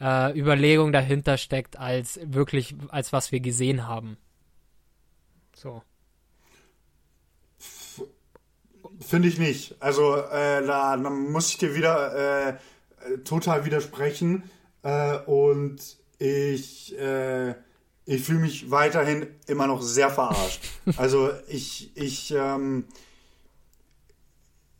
[0.01, 4.17] äh, Überlegung dahinter steckt, als wirklich, als was wir gesehen haben.
[5.55, 5.83] So.
[8.99, 9.75] Finde ich nicht.
[9.81, 12.57] Also äh, da, da, muss ich dir wieder äh,
[13.23, 14.49] total widersprechen.
[14.83, 15.77] Äh, und
[16.17, 17.51] ich, äh,
[18.05, 20.61] ich fühle mich weiterhin immer noch sehr verarscht.
[20.97, 22.85] also ich, ich, ähm,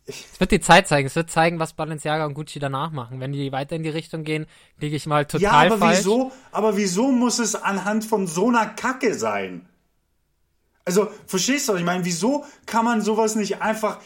[0.06, 1.08] es wird die Zeit zeigen.
[1.08, 3.20] Es wird zeigen, was Balenciaga und Gucci danach machen.
[3.20, 4.48] Wenn die weiter in die Richtung gehen,
[4.80, 6.00] liege ich mal total ja, aber falsch.
[6.00, 9.68] Wieso, aber wieso muss es anhand von so einer Kacke sein?
[10.86, 11.76] Also, verstehst du?
[11.76, 14.00] Ich meine, wieso kann man sowas nicht einfach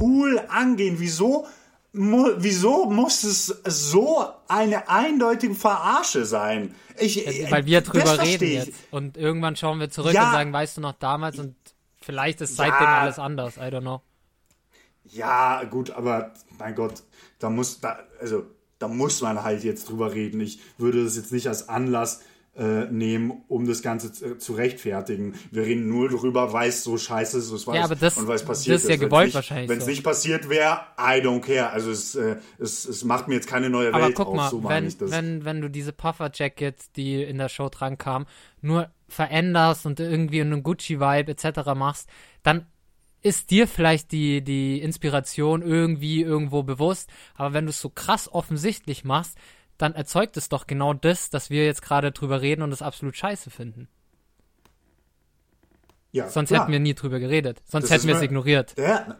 [0.00, 0.96] cool angehen?
[0.98, 1.46] Wieso
[1.92, 6.74] mu wieso muss es so eine eindeutige Verarsche sein?
[6.98, 8.72] Ich, Weil wir drüber reden jetzt.
[8.90, 11.54] Und irgendwann schauen wir zurück ja, und sagen, weißt du noch damals und
[12.00, 13.56] vielleicht ist seitdem ja, alles anders.
[13.56, 14.02] I don't know.
[15.04, 17.02] Ja, gut, aber mein Gott,
[17.38, 18.44] da muss, da, also,
[18.78, 20.40] da muss man halt jetzt drüber reden.
[20.40, 22.20] Ich würde das jetzt nicht als Anlass
[22.54, 25.34] äh, nehmen, um das Ganze zu, zu, rechtfertigen.
[25.50, 28.44] Wir reden nur drüber, weil es so scheiße ist es ja, aber das, und es
[28.44, 28.90] passiert das ist.
[28.90, 29.70] ja gewollt nicht, wahrscheinlich.
[29.70, 29.90] Wenn es so.
[29.90, 31.70] nicht passiert wäre, I don't care.
[31.70, 34.50] Also es, äh, es, es macht mir jetzt keine neue aber Welt guck auf, mal,
[34.50, 35.10] so wenn, ich das.
[35.10, 38.26] Wenn, wenn du diese Puffer-Jackets, die in der Show dran kamen,
[38.60, 41.74] nur veränderst und irgendwie einen Gucci-Vibe etc.
[41.74, 42.10] machst,
[42.42, 42.66] dann
[43.22, 48.30] ist dir vielleicht die, die Inspiration irgendwie irgendwo bewusst, aber wenn du es so krass
[48.30, 49.38] offensichtlich machst,
[49.82, 53.16] dann erzeugt es doch genau das, dass wir jetzt gerade drüber reden und es absolut
[53.16, 53.88] scheiße finden.
[56.12, 56.60] Ja, Sonst klar.
[56.60, 57.60] hätten wir nie drüber geredet.
[57.66, 58.74] Sonst das hätten wir es ignoriert.
[58.78, 59.18] Ja,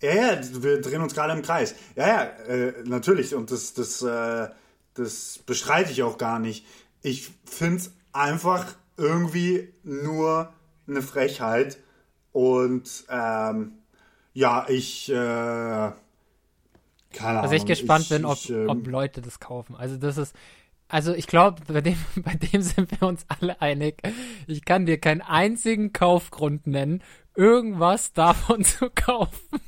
[0.00, 1.74] ja, ja, wir drehen uns gerade im Kreis.
[1.96, 3.34] Ja, ja, äh, natürlich.
[3.34, 4.48] Und das, das, äh,
[4.94, 6.64] das bestreite ich auch gar nicht.
[7.02, 10.52] Ich finde es einfach irgendwie nur
[10.86, 11.78] eine Frechheit.
[12.30, 13.72] Und ähm,
[14.32, 15.90] ja, ich äh,
[17.18, 19.74] keine also ich gespannt ich, bin, ob, ich, ähm, ob Leute das kaufen.
[19.74, 20.36] Also das ist,
[20.86, 24.00] also ich glaube, bei dem, bei dem sind wir uns alle einig.
[24.46, 27.02] Ich kann dir keinen einzigen Kaufgrund nennen,
[27.34, 29.60] irgendwas davon zu kaufen.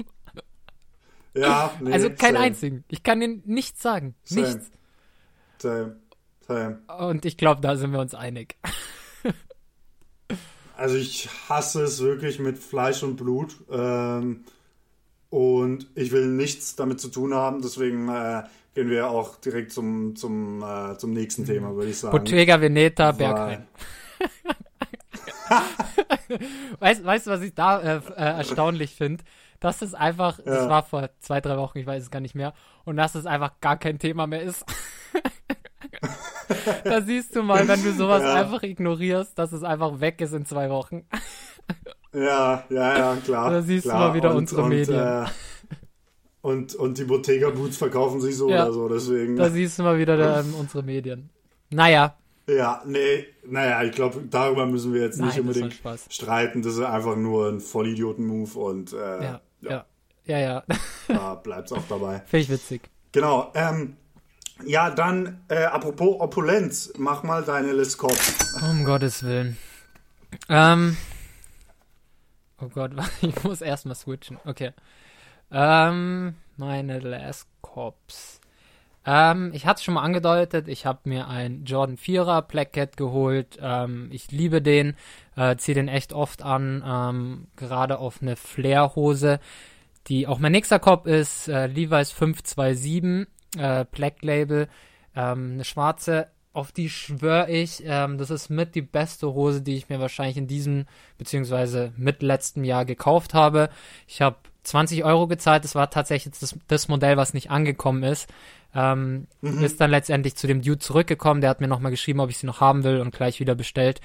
[1.35, 2.85] Ja, nee, also keinen einzigen.
[2.89, 4.15] Ich kann dir nichts sagen.
[4.25, 4.47] Same.
[4.47, 4.71] Nichts.
[5.59, 5.97] Same.
[6.47, 6.79] Same.
[6.99, 8.57] Und ich glaube, da sind wir uns einig.
[10.77, 13.57] also ich hasse es wirklich mit Fleisch und Blut.
[13.71, 14.45] Ähm,
[15.31, 18.43] und ich will nichts damit zu tun haben, deswegen äh,
[18.75, 22.13] gehen wir auch direkt zum, zum, äh, zum nächsten Thema, würde ich sagen.
[22.13, 23.67] Bottega Veneta, Bergheim.
[26.81, 29.25] weißt, weißt du, was ich da äh, äh, erstaunlich finde?
[29.61, 30.45] Dass es einfach, ja.
[30.47, 33.27] das war vor zwei, drei Wochen, ich weiß es gar nicht mehr, und dass es
[33.27, 34.65] einfach gar kein Thema mehr ist.
[36.85, 38.35] da siehst du mal, wenn du sowas ja.
[38.35, 41.05] einfach ignorierst, dass es einfach weg ist in zwei Wochen.
[42.13, 43.51] Ja, ja, ja, klar.
[43.51, 44.01] Da siehst klar.
[44.01, 44.99] du mal wieder und, unsere und, Medien.
[44.99, 45.27] Äh,
[46.43, 49.37] und, und die Bottega Boots verkaufen sich so ja, oder so, deswegen.
[49.37, 51.31] Da siehst du mal wieder da, ähm, unsere Medien.
[51.71, 52.17] Naja.
[52.47, 56.63] Ja, nee, naja, ich glaube, darüber müssen wir jetzt Nein, nicht unbedingt streiten.
[56.63, 59.85] Das ist einfach nur ein Vollidioten-Move und äh, ja, ja,
[60.25, 60.65] ja, ja.
[61.07, 62.21] Da bleibt's auch dabei.
[62.27, 62.83] Finde ich witzig.
[63.13, 63.97] Genau, ähm,
[64.65, 68.39] ja, dann, äh, apropos Opulenz, mach mal deine List Kopf.
[68.69, 69.57] Um Gottes Willen.
[70.49, 70.97] Ähm,
[72.61, 72.93] Oh Gott,
[73.23, 74.39] ich muss erstmal switchen.
[74.45, 74.73] Okay.
[75.51, 78.41] Ähm, meine Last Cops.
[79.07, 82.97] Ähm, ich hatte es schon mal angedeutet, ich habe mir ein Jordan 4er Black Cat
[82.97, 83.59] geholt.
[83.61, 84.95] Ähm, ich liebe den,
[85.37, 89.41] äh, ziehe den echt oft an, ähm, gerade auf eine Flair-Hose,
[90.07, 94.69] die auch mein nächster Cop ist, äh, Levi's 527 äh, Black Label,
[95.17, 97.83] ähm, eine schwarze auf die schwöre ich.
[97.85, 100.87] Ähm, das ist mit die beste Hose, die ich mir wahrscheinlich in diesem,
[101.19, 103.71] beziehungsweise mit letztem Jahr gekauft habe.
[104.09, 105.65] Ich habe 20 Euro gezahlt.
[105.65, 108.29] Das war tatsächlich das, das Modell, was nicht angekommen ist.
[108.75, 109.63] Ähm, mhm.
[109.63, 111.41] Ist dann letztendlich zu dem Dude zurückgekommen.
[111.41, 114.01] Der hat mir nochmal geschrieben, ob ich sie noch haben will und gleich wieder bestellt.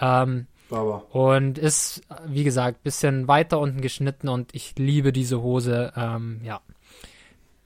[0.00, 5.92] Ähm, und ist, wie gesagt, bisschen weiter unten geschnitten und ich liebe diese Hose.
[5.96, 6.60] Ähm, ja.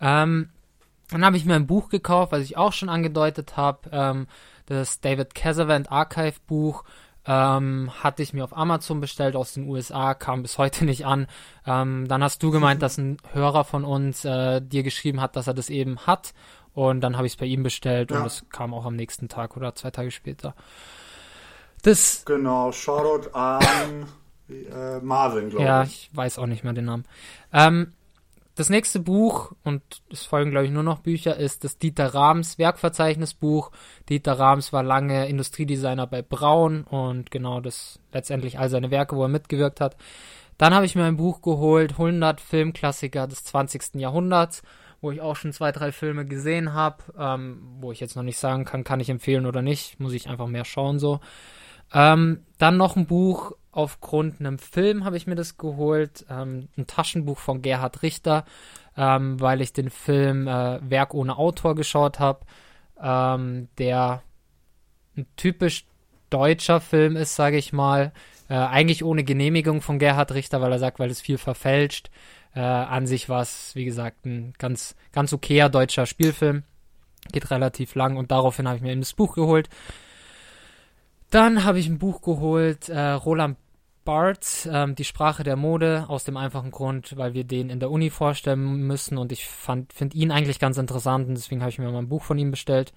[0.00, 0.50] Ähm,
[1.11, 3.88] dann habe ich mir ein Buch gekauft, was ich auch schon angedeutet habe.
[3.92, 4.27] Ähm,
[4.66, 6.85] das David Casavant Archive Buch.
[7.31, 11.27] Ähm, hatte ich mir auf Amazon bestellt aus den USA, kam bis heute nicht an.
[11.66, 15.47] Ähm, dann hast du gemeint, dass ein Hörer von uns äh, dir geschrieben hat, dass
[15.47, 16.33] er das eben hat.
[16.73, 18.21] Und dann habe ich es bei ihm bestellt ja.
[18.21, 20.55] und es kam auch am nächsten Tag oder zwei Tage später.
[21.83, 22.25] Das.
[22.25, 24.07] Genau, Shoutout an
[24.49, 25.68] äh, Marvin, glaube ich.
[25.68, 27.05] Ja, ich weiß auch nicht mehr den Namen.
[27.53, 27.92] Ähm,
[28.59, 32.59] das nächste Buch, und es folgen, glaube ich, nur noch Bücher, ist das Dieter Rahms
[32.59, 33.71] Werkverzeichnisbuch.
[34.09, 39.23] Dieter Rahms war lange Industriedesigner bei Braun und genau das letztendlich all seine Werke, wo
[39.23, 39.97] er mitgewirkt hat.
[40.57, 43.94] Dann habe ich mir ein Buch geholt, 100 Filmklassiker des 20.
[43.94, 44.64] Jahrhunderts,
[45.01, 48.38] wo ich auch schon zwei, drei Filme gesehen habe, ähm, wo ich jetzt noch nicht
[48.38, 51.21] sagen kann, kann ich empfehlen oder nicht, muss ich einfach mehr schauen so.
[51.92, 56.87] Ähm, dann noch ein Buch, aufgrund einem Film habe ich mir das geholt, ähm, ein
[56.87, 58.44] Taschenbuch von Gerhard Richter,
[58.96, 62.40] ähm, weil ich den Film äh, Werk ohne Autor geschaut habe,
[63.01, 64.22] ähm, der
[65.16, 65.87] ein typisch
[66.31, 68.12] deutscher Film ist, sage ich mal.
[68.48, 72.11] Äh, eigentlich ohne Genehmigung von Gerhard Richter, weil er sagt, weil es viel verfälscht.
[72.55, 76.64] Äh, an sich war es, wie gesagt, ein ganz, ganz okayer deutscher Spielfilm.
[77.31, 79.68] Geht relativ lang und daraufhin habe ich mir eben das Buch geholt.
[81.30, 83.58] Dann habe ich ein Buch geholt, äh, Roland
[84.04, 87.90] Barthes, ähm, die Sprache der Mode, aus dem einfachen Grund, weil wir den in der
[87.90, 91.90] Uni vorstellen müssen und ich finde ihn eigentlich ganz interessant und deswegen habe ich mir
[91.90, 92.94] mal ein Buch von ihm bestellt.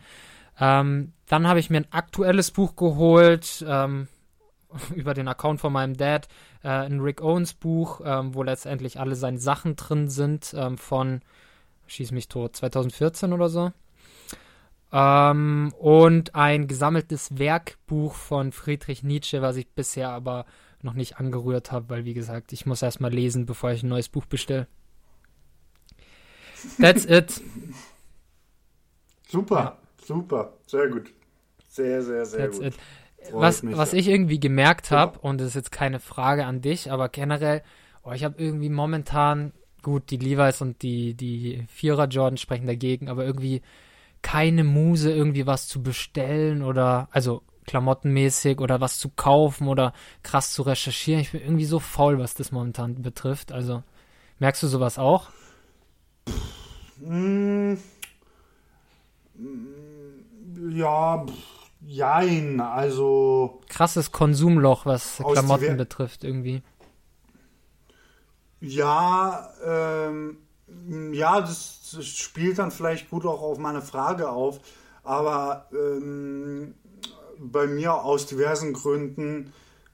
[0.58, 4.08] Ähm, dann habe ich mir ein aktuelles Buch geholt, ähm,
[4.96, 6.30] über den Account von meinem Dad,
[6.64, 11.20] äh, ein Rick Owens Buch, ähm, wo letztendlich alle seine Sachen drin sind, ähm, von,
[11.88, 13.74] schieß mich tot, 2014 oder so.
[14.94, 20.46] Ähm, und ein gesammeltes Werkbuch von Friedrich Nietzsche, was ich bisher aber
[20.82, 24.10] noch nicht angerührt habe, weil wie gesagt, ich muss erstmal lesen, bevor ich ein neues
[24.10, 24.68] Buch bestelle.
[26.80, 27.42] That's it.
[29.28, 29.78] Super, Ja.
[30.04, 31.12] super, sehr gut.
[31.70, 32.68] Sehr, sehr, sehr That's gut.
[32.68, 32.76] it.
[33.32, 36.92] Was, mich, was ich irgendwie gemerkt habe, und das ist jetzt keine Frage an dich,
[36.92, 37.62] aber generell,
[38.04, 43.10] oh, ich habe irgendwie momentan, gut, die Levi's und die, die Vierer Jordan sprechen dagegen,
[43.10, 43.62] aber irgendwie
[44.22, 50.52] keine Muse, irgendwie was zu bestellen oder, also klamottenmäßig oder was zu kaufen oder krass
[50.52, 51.22] zu recherchieren.
[51.22, 53.52] Ich bin irgendwie so faul, was das momentan betrifft.
[53.52, 53.84] Also,
[54.40, 55.30] merkst du sowas auch?
[57.00, 57.74] Mm,
[59.36, 61.26] mm, ja,
[61.86, 66.62] jein, also Krasses Konsumloch, was Klamotten betrifft, irgendwie.
[68.60, 70.38] ja, ähm,
[71.12, 74.60] ja, das, das spielt dann vielleicht gut auch auf meine Frage auf,
[75.04, 76.76] aber ähm,
[77.40, 79.54] bei mir aus diversen Gründen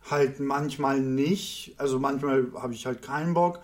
[0.09, 1.75] halt manchmal nicht.
[1.77, 3.59] Also manchmal habe ich halt keinen Bock.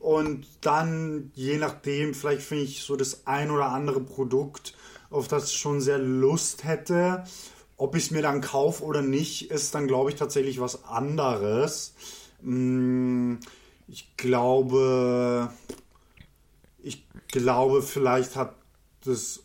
[0.00, 4.74] Und dann, je nachdem, vielleicht finde ich so das ein oder andere Produkt,
[5.10, 7.24] auf das ich schon sehr Lust hätte.
[7.76, 11.94] Ob ich es mir dann kaufe oder nicht, ist dann, glaube ich, tatsächlich was anderes.
[12.42, 13.36] Mm,
[13.88, 15.50] Ich glaube,
[17.28, 18.54] glaube, vielleicht hat
[19.04, 19.42] das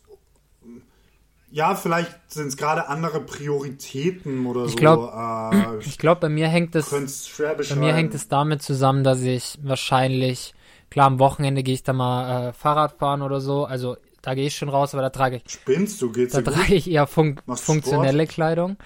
[1.52, 4.76] ja, vielleicht sind es gerade andere Prioritäten oder Ich so.
[4.78, 6.90] glaub- äh, Ich glaube, bei mir hängt es.
[6.90, 10.54] Bei mir hängt es damit zusammen, dass ich wahrscheinlich,
[10.90, 13.66] klar, am Wochenende gehe ich da mal äh, Fahrrad fahren oder so.
[13.66, 16.10] Also da gehe ich schon raus, aber da trage ich, Spinnst du?
[16.10, 16.54] Geht's da dir gut?
[16.54, 18.78] trage ich eher fun Machst funktionelle Kleidung.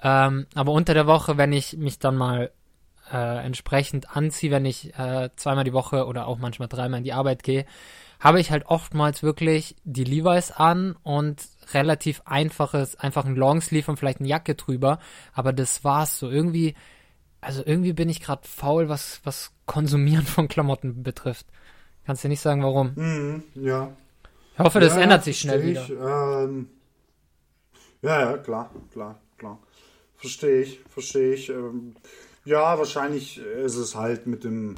[0.00, 2.52] Ähm, aber unter der Woche, wenn ich mich dann mal
[3.12, 7.12] äh, entsprechend anziehe, wenn ich äh, zweimal die Woche oder auch manchmal dreimal in die
[7.12, 7.66] Arbeit gehe,
[8.22, 11.42] habe ich halt oftmals wirklich die Levi's an und
[11.74, 15.00] relativ einfaches, einfach ein Longsleeve und vielleicht eine Jacke drüber.
[15.32, 16.30] Aber das war's so.
[16.30, 16.76] Irgendwie,
[17.40, 21.46] also irgendwie bin ich gerade faul, was, was Konsumieren von Klamotten betrifft.
[22.06, 22.92] Kannst dir nicht sagen, warum.
[22.94, 23.90] Mhm, ja.
[24.54, 26.44] Ich hoffe, das ja, ändert sich schnell versteh wieder.
[26.44, 26.48] ich.
[26.48, 26.68] Ähm,
[28.02, 29.58] ja, ja, klar, klar, klar.
[30.16, 31.48] Verstehe ich, verstehe ich.
[31.48, 31.96] Ähm,
[32.44, 34.76] ja, wahrscheinlich ist es halt mit dem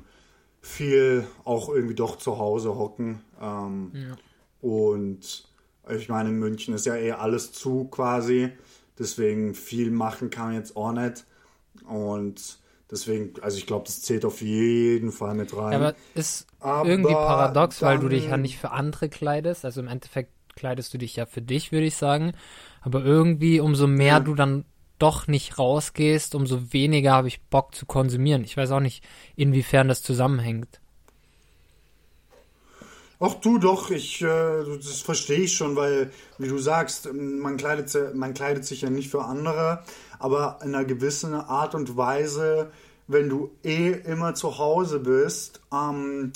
[0.65, 3.21] viel auch irgendwie doch zu Hause hocken.
[3.41, 3.93] Ähm,
[4.61, 5.45] Und
[5.91, 8.51] ich meine, in München ist ja eh alles zu quasi.
[8.99, 11.27] Deswegen viel machen kann man jetzt auch nicht.
[11.87, 12.59] Und
[12.91, 15.73] deswegen, also ich glaube, das zählt auf jeden Fall mit rein.
[15.73, 19.67] Ja, aber ist Aber irgendwie paradox, weil du dich ja nicht für andere kleidest.
[19.67, 22.33] Also im Endeffekt kleidest du dich ja für dich, würde ich sagen.
[22.81, 24.65] Aber irgendwie, umso mehr du dann
[25.05, 28.43] doch nicht rausgehst, umso weniger habe ich Bock zu konsumieren.
[28.43, 29.05] Ich weiß auch nicht,
[29.37, 30.81] inwiefern das zusammenhängt.
[33.21, 38.15] Ach du doch, ich, äh, das verstehe ich schon, weil, wie du sagst, man kleidet,
[38.15, 39.85] man kleidet sich ja nicht für andere,
[40.19, 42.73] aber in einer gewissen Art und Weise,
[43.07, 46.33] wenn du eh immer zu Hause bist, ähm,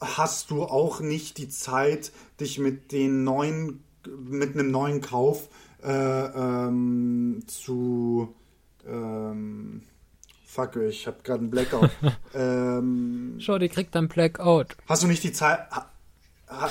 [0.00, 5.48] hast du auch nicht die Zeit, dich mit den neuen, mit einem neuen Kauf
[5.82, 6.26] äh,
[6.68, 8.34] ähm, zu,
[8.86, 9.82] ähm,
[10.46, 11.90] fuck, ich habe gerade einen Blackout.
[12.34, 14.76] ähm, Schau, die kriegt dann Blackout.
[14.88, 15.90] Hast du nicht die Zeit, ha-
[16.48, 16.68] ha-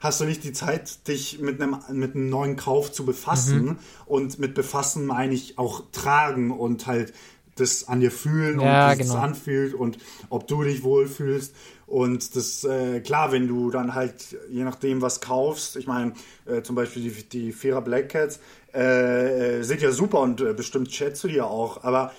[0.00, 3.64] hast du nicht die Zeit, dich mit einem, mit einem neuen Kauf zu befassen?
[3.64, 3.78] Mhm.
[4.06, 7.12] Und mit befassen meine ich auch tragen und halt
[7.56, 9.20] das an dir fühlen Ja, und wie es genau.
[9.20, 9.98] anfühlt und
[10.30, 11.54] ob du dich wohlfühlst.
[11.86, 16.14] Und das, äh, klar, wenn du dann halt, je nachdem, was kaufst, ich meine,
[16.46, 18.40] äh, zum Beispiel die, die Vierer Black Cats,
[18.74, 22.12] äh, äh, sind ja super und äh, bestimmt schätzt du die ja auch, aber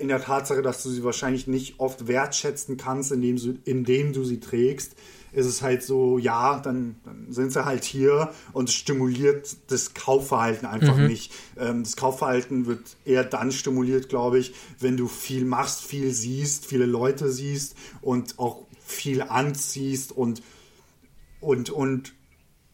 [0.00, 4.24] in der Tatsache, dass du sie wahrscheinlich nicht oft wertschätzen kannst, indem, du, indem du
[4.24, 4.96] sie trägst,
[5.32, 9.94] ist es halt so, ja, dann, dann sind sie halt hier und es stimuliert das
[9.94, 11.32] Kaufverhalten einfach nicht.
[11.58, 16.66] Ähm, das Kaufverhalten wird eher dann stimuliert, glaube ich, wenn du viel machst, viel siehst,
[16.66, 20.42] viele Leute siehst und auch viel anziehst und,
[21.40, 22.14] und, und,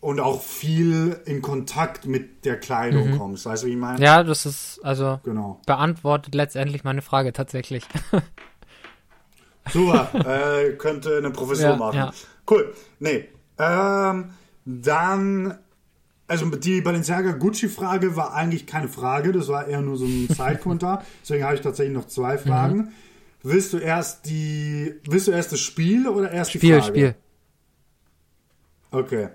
[0.00, 3.46] und auch viel in Kontakt mit der Kleidung kommst.
[3.46, 4.04] Weißt du, wie ich meine?
[4.04, 5.61] Ja, das ist, also, Genau.
[5.66, 7.85] beantwortet letztendlich meine Frage tatsächlich.
[9.72, 11.97] Super, äh, könnte eine Professur Ja, machen.
[11.97, 12.12] ja.
[12.49, 12.72] Cool.
[13.01, 13.28] Nee.
[13.59, 14.30] Ähm,
[14.64, 15.59] dann,
[16.28, 21.03] also die Balenciaga Gucci-Frage war eigentlich keine Frage, das war eher nur so ein Zeitkonter.
[21.22, 22.76] Deswegen habe ich tatsächlich noch zwei Fragen.
[22.76, 22.88] Mhm.
[23.42, 26.86] Willst du erst die, willst du erst das Spiel oder erst die Spiel, Frage?
[26.86, 27.14] Spiel.
[28.92, 29.28] Okay.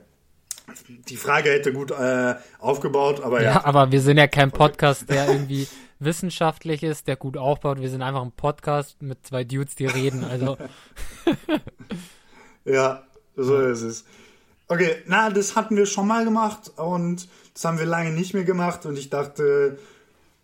[1.08, 3.66] Die Frage hätte gut äh, aufgebaut, aber Ja, ja.
[3.66, 5.68] aber wir sind ja kein Podcast, der irgendwie
[6.00, 7.80] wissenschaftlich ist, der gut aufbaut.
[7.80, 10.24] Wir sind einfach ein Podcast mit zwei Dudes, die reden.
[10.24, 10.58] Also,
[12.66, 13.04] Ja,
[13.36, 14.06] so ist es.
[14.68, 18.44] Okay, na, das hatten wir schon mal gemacht und das haben wir lange nicht mehr
[18.44, 19.78] gemacht und ich dachte,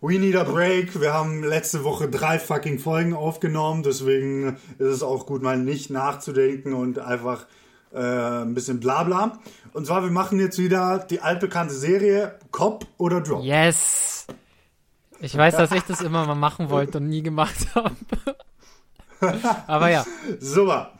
[0.00, 1.00] we need a break.
[1.00, 5.90] Wir haben letzte Woche drei fucking Folgen aufgenommen, deswegen ist es auch gut, mal nicht
[5.90, 7.46] nachzudenken und einfach
[7.92, 9.38] äh, ein bisschen Blabla.
[9.72, 13.42] Und zwar, wir machen jetzt wieder die altbekannte Serie Cop oder Drop.
[13.42, 14.26] Yes!
[15.20, 17.94] Ich weiß, dass ich das immer mal machen wollte und nie gemacht habe.
[19.66, 20.04] Aber ja.
[20.38, 20.92] Super.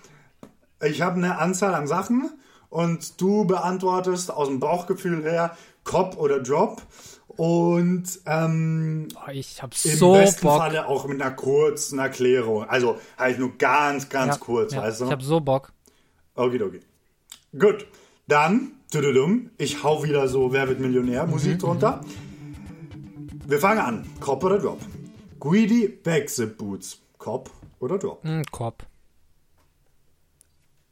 [0.83, 2.31] Ich habe eine Anzahl an Sachen
[2.69, 6.83] und du beantwortest aus dem Bauchgefühl her Cop oder Drop.
[7.29, 10.59] Und ähm, Oh, ich hab im so besten Bock.
[10.59, 12.65] Falle auch mit einer kurzen Erklärung.
[12.69, 15.05] Also halt nur ganz, ganz ja, kurz, ja, weißt du?
[15.05, 15.73] Ich hab so Bock.
[16.39, 16.81] Okidoki.
[17.59, 17.87] Gut.
[18.27, 22.03] Dann, tududum, ich hau wieder so Wer wird Millionär Musik drunter.
[23.47, 24.07] Wir fangen an.
[24.21, 24.81] Cop oder Drop?
[25.41, 27.01] Greedy Backzip Boots.
[27.17, 28.23] Cop oder Drop?
[28.25, 28.87] Hm, Korb.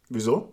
[0.09, 0.53] Wieso?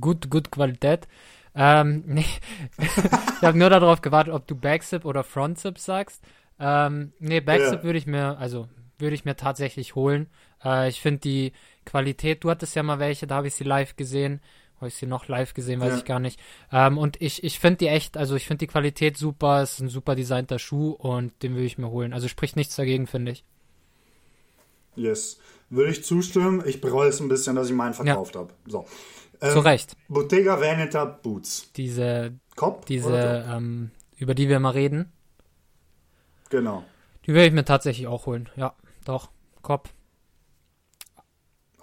[0.00, 1.08] Gut, gut Qualität.
[1.54, 2.24] Ähm, nee.
[2.78, 6.22] ich habe nur darauf gewartet, ob du Backzip oder Frontzip sagst.
[6.58, 7.82] Ähm, nee, Backzip Ja.
[7.84, 8.68] würde ich mir, also
[8.98, 10.28] würde ich mir tatsächlich holen.
[10.64, 11.52] Äh, ich finde die
[11.84, 14.40] Qualität, du hattest ja mal welche, da habe ich sie live gesehen.
[14.76, 15.98] Habe ich sie noch live gesehen, weiß Ja.
[15.98, 16.40] ich gar nicht.
[16.72, 19.80] Ähm, und ich, ich finde die echt, also ich finde die Qualität super, es ist
[19.80, 22.12] ein super designter Schuh und den würde ich mir holen.
[22.12, 23.44] Also spricht nichts dagegen, finde ich.
[24.96, 25.38] Yes.
[25.70, 26.62] Würde ich zustimmen.
[26.66, 28.52] Ich bereue es ein bisschen, dass ich meinen verkauft habe.
[28.66, 28.84] So.
[29.40, 29.96] Zu Ähm, Recht.
[30.08, 31.72] Bottega Veneta Boots.
[31.76, 35.12] Diese, Cop diese, ähm, über die wir mal reden,
[36.50, 36.84] Genau.
[37.26, 38.48] die würde ich mir tatsächlich auch holen.
[38.56, 38.74] Ja,
[39.04, 39.30] doch.
[39.62, 39.92] Kopf.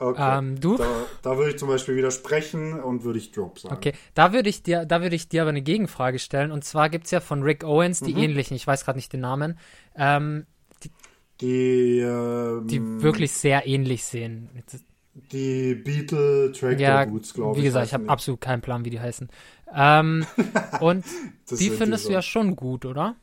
[0.02, 0.38] Okay.
[0.40, 0.78] Ähm, du?
[0.78, 0.88] Da,
[1.22, 3.76] da würde ich zum Beispiel widersprechen und würde ich Drop sagen.
[3.76, 6.52] Okay, da würde ich dir, da würde ich dir aber eine Gegenfrage stellen.
[6.52, 9.60] Und zwar gibt's ja von Rick Owens die ähnlichen, ich weiß gerade nicht den Namen,
[9.96, 10.48] ähm,
[11.42, 14.50] Die, ähm, die wirklich sehr ähnlich sehen.
[15.14, 17.64] die Beetle Tractor Ja, Boots, glaube ich.
[17.64, 18.10] wie gesagt, ich habe die.
[18.10, 19.30] absolut keinen Plan, wie die heißen.
[19.74, 20.26] Ähm,
[20.80, 21.06] und
[21.50, 22.10] die findest so.
[22.10, 23.16] du ja schon gut, oder?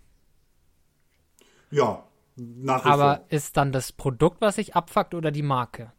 [1.70, 2.04] Ja,
[2.36, 3.24] nach wie Aber vor.
[3.28, 5.92] ist dann das Produkt, was sich abfuckt, oder die Marke?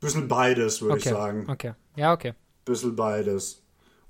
[0.00, 1.46] Bisschen beides, würde ich Okay, sagen.
[1.48, 1.72] okay.
[1.96, 2.34] Ja, okay.
[2.64, 3.62] Bisschen beides.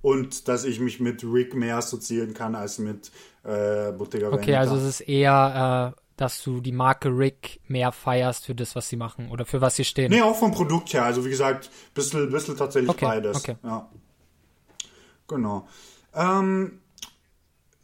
[0.02, 3.10] Und dass ich mich mit Rick mehr assoziieren kann als mit
[3.44, 4.60] äh, Bottega Okay, Veneta.
[4.60, 8.88] also es ist eher, äh, dass du die Marke Rick mehr feierst für das, was
[8.88, 10.10] sie machen oder für was sie stehen.
[10.10, 11.04] Nee, auch vom Produkt her.
[11.04, 13.36] Also wie gesagt, bisschen, bisschen tatsächlich Okay, beides.
[13.36, 13.56] okay.
[13.62, 13.88] Ja.
[15.28, 15.66] Genau.
[16.14, 16.80] Ähm,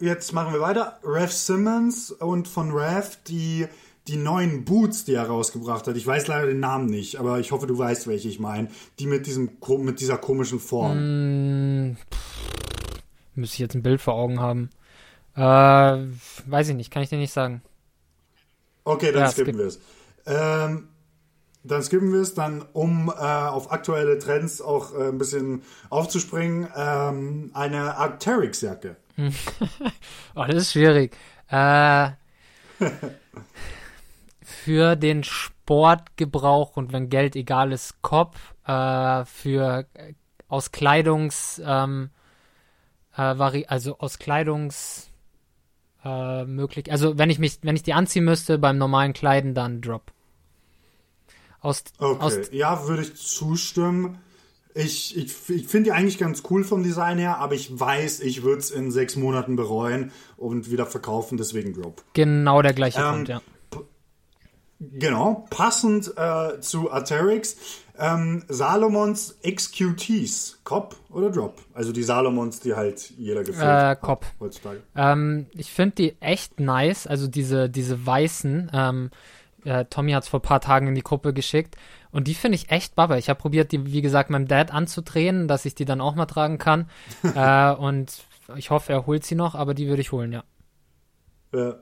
[0.00, 0.98] jetzt machen wir weiter.
[1.04, 3.66] Rev Simmons und von Rev die,
[4.08, 5.96] die neuen Boots, die er rausgebracht hat.
[5.96, 8.68] Ich weiß leider den Namen nicht, aber ich hoffe, du weißt, welche ich meine.
[8.98, 10.92] Die mit diesem mit dieser komischen Form.
[10.96, 11.96] Hm,
[13.34, 14.70] Müsste ich jetzt ein Bild vor Augen haben.
[15.36, 17.62] Äh, weiß ich nicht, kann ich dir nicht sagen.
[18.84, 19.58] Okay, dann Ja, skippen skip.
[19.60, 19.78] wir es.
[20.26, 20.88] Ähm,
[21.64, 26.68] dann skippen wir es, dann um äh, auf aktuelle Trends auch äh, ein bisschen aufzuspringen,
[26.76, 28.96] ähm, eine Arcteryx-Jacke.
[30.34, 31.16] Oh, das ist schwierig.
[31.48, 32.10] Äh,
[34.64, 38.36] für den Sportgebrauch und wenn Geld egal ist, Kopf,
[38.66, 40.14] äh, für äh,
[40.48, 42.10] aus Kleidungs, ähm,
[43.16, 45.10] äh, also aus Kleidungs
[46.04, 49.80] äh, möglich, also wenn ich mich, wenn ich die anziehen müsste beim normalen Kleiden, dann
[49.80, 50.12] Drop.
[51.60, 54.18] Aus, Okay, aus ja, würde ich zustimmen.
[54.74, 58.42] Ich, ich, ich finde die eigentlich ganz cool vom Design her, aber ich weiß, ich
[58.42, 62.02] würde es in sechs Monaten bereuen und wieder verkaufen, deswegen Drop.
[62.14, 63.42] genau der gleiche Ähm, Grund, ja.
[64.90, 67.56] Genau, passend äh, zu Arterix,
[67.98, 71.60] ähm, Salomons XQTs, Cop oder Drop?
[71.72, 73.98] Also die Salomons, die halt jeder gefällt.
[73.98, 74.26] Äh, Cop.
[74.40, 74.82] Heutzutage.
[74.96, 78.72] Ähm, ich finde die echt nice, also diese, diese weißen.
[78.74, 79.10] Ähm,
[79.64, 81.76] äh, Tommy hat es vor ein paar Tagen in die Gruppe geschickt
[82.10, 83.18] und die finde ich echt babbe.
[83.18, 86.26] Ich habe probiert, die, wie gesagt, meinem Dad anzudrehen, dass ich die dann auch mal
[86.26, 86.90] tragen kann.
[87.34, 88.24] äh, und
[88.56, 90.44] ich hoffe, er holt sie noch, aber die würde ich holen, ja.
[91.52, 91.74] Äh,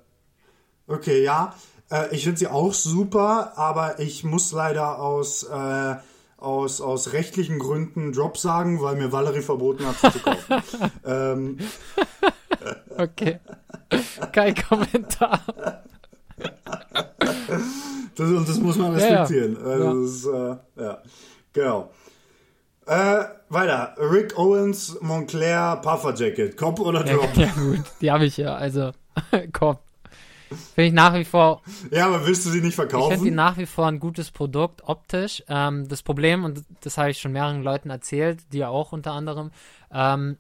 [0.87, 1.55] okay, ja.
[1.91, 5.95] Äh, ich finde sie auch super, aber ich muss leider aus, äh,
[6.39, 10.63] aus, aus rechtlichen Gründen Drop sagen, weil mir Valerie verboten hat, sie zu kaufen.
[11.05, 11.59] ähm,
[12.97, 13.39] Okay.
[14.33, 15.41] Kein Kommentar.
[18.17, 19.23] das, und das muss man Ja, ja.
[19.23, 19.57] respektieren.
[19.65, 20.05] Also, Ja.
[20.05, 20.27] Ist,
[20.79, 20.99] äh, ja.
[21.53, 21.91] Genau.
[22.87, 23.95] Äh, weiter.
[23.99, 26.57] Rick Owens Montclair Puffer Jacket.
[26.57, 27.37] Cop oder Ja, Drop?
[27.37, 28.91] ja gut, die habe ich ja, also
[29.53, 29.79] komm.
[30.75, 33.35] Finde ich nach wie vor Ja, aber willst du sie nicht Ich finde verkaufen?
[33.35, 35.43] nach wie vor ein gutes Produkt, optisch.
[35.49, 39.51] Ähm, das Problem, und das habe ich schon mehreren Leuten erzählt, dir auch unter anderem,
[39.93, 40.37] ähm,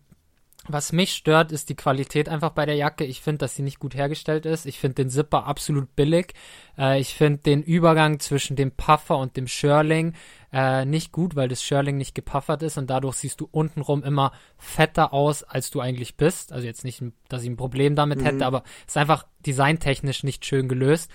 [0.73, 3.05] Was mich stört, ist die Qualität einfach bei der Jacke.
[3.05, 4.67] Ich finde, dass sie nicht gut hergestellt ist.
[4.67, 6.35] Ich finde den Zipper absolut billig.
[6.79, 10.15] Äh, ich finde den Übergang zwischen dem Puffer und dem Shirling
[10.53, 14.33] äh, nicht gut, weil das Shirling nicht gepuffert ist und dadurch siehst du untenrum immer
[14.59, 16.53] fetter aus, als du eigentlich bist.
[16.53, 18.25] Also jetzt nicht, dass ich ein Problem damit Mhm.
[18.25, 21.11] hätte, aber es ist einfach designtechnisch nicht schön gelöst.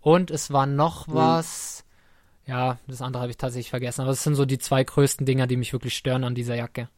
[0.00, 1.14] Und es war noch Mhm.
[1.14, 1.84] was.
[2.46, 4.02] Ja, das andere habe ich tatsächlich vergessen.
[4.02, 6.88] Aber es sind so die zwei größten Dinger, die mich wirklich stören an dieser Jacke.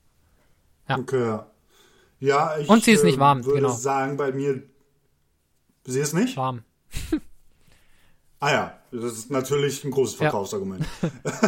[0.89, 0.99] Ja.
[0.99, 1.25] Okay.
[1.25, 1.47] ja.
[2.21, 3.73] Ja, ich Und sie ist nicht äh, warm, würde genau.
[3.73, 4.63] sagen, bei mir.
[5.87, 6.37] Sie ist nicht?
[6.37, 6.63] Warm.
[8.43, 10.31] Ah ja, das ist natürlich ein großes Ja.
[10.31, 10.87] Verkaufsargument.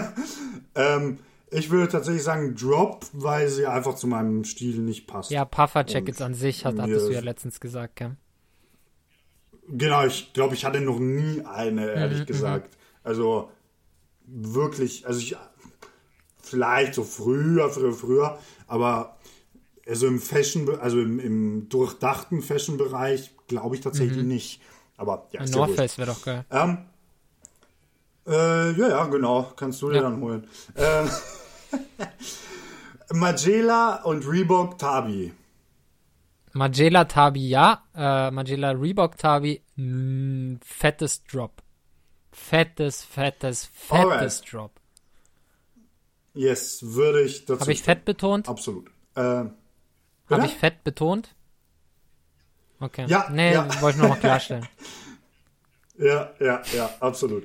[0.74, 1.18] ähm,
[1.50, 5.30] ich würde tatsächlich sagen Drop, weil sie einfach zu meinem Stil nicht passt.
[5.30, 8.16] Ja, Puffer Jackets an sich, hat, hattest du ja letztens gesagt, gell?
[9.68, 12.76] Genau, ich glaube, ich hatte noch nie eine, ehrlich Mhm, gesagt.
[13.02, 13.50] Also
[14.26, 15.34] wirklich, also ich
[16.42, 19.16] vielleicht so früher, früher, früher, aber
[19.86, 24.60] also im Fashion, also im, im durchdachten Fashion-Bereich glaube ich tatsächlich nicht.
[24.96, 25.74] Aber ja, ist ja North.
[25.76, 26.44] Face wäre doch geil.
[26.50, 26.78] Ähm,
[28.26, 29.52] äh, ja, ja, genau.
[29.56, 30.02] Kannst du dir Ja.
[30.02, 30.46] dann holen.
[30.76, 31.10] Ähm,
[33.12, 35.32] Magela und Reebok Tabi.
[36.52, 41.62] Magela Tabi ja, äh, Magela Reebok Tabi, mh, fettes Drop.
[42.30, 44.52] Fettes, fettes, fettes Alright.
[44.52, 44.70] Drop.
[46.34, 47.60] Yes, würde ich dazu.
[47.60, 48.48] Habe ich fett betont?
[48.48, 48.90] Absolut.
[49.16, 49.52] Ähm,
[50.32, 51.34] Habe ich fett betont?
[52.80, 53.06] Okay.
[53.08, 53.68] Ja, Nee, ja.
[53.80, 54.66] wollte ich nur noch klarstellen.
[55.98, 57.44] Ja, ja, ja, absolut.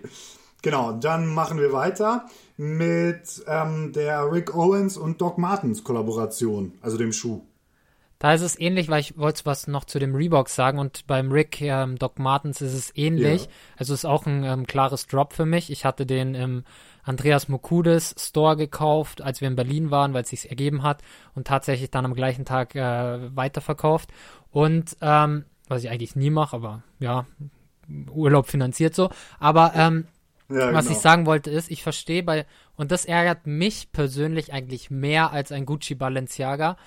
[0.62, 2.26] Genau, dann machen wir weiter
[2.56, 7.42] mit ähm, der Rick Owens und Doc Martens Kollaboration, also dem Schuh.
[8.20, 11.32] Da ist es ähnlich, weil ich wollte was noch zu dem Reebok sagen und beim
[11.32, 13.44] Rick ähm, Doc Martens ist es ähnlich.
[13.44, 13.50] Ja.
[13.78, 15.70] Also ist auch ein ähm, klares Drop für mich.
[15.70, 16.64] Ich hatte den im
[17.08, 21.02] Andreas Mokudes Store gekauft, als wir in Berlin waren, weil es sich ergeben hat
[21.36, 24.10] und tatsächlich dann am gleichen Tag äh, weiterverkauft.
[24.52, 27.26] Und ähm, was ich eigentlich nie mache, aber ja,
[28.12, 29.10] Urlaub finanziert so.
[29.40, 30.08] Aber ähm,
[30.50, 30.98] Ja, was genau.
[30.98, 32.46] ich sagen wollte ist, ich verstehe bei,
[32.76, 36.78] und das ärgert mich persönlich eigentlich mehr als ein Gucci Balenciaga.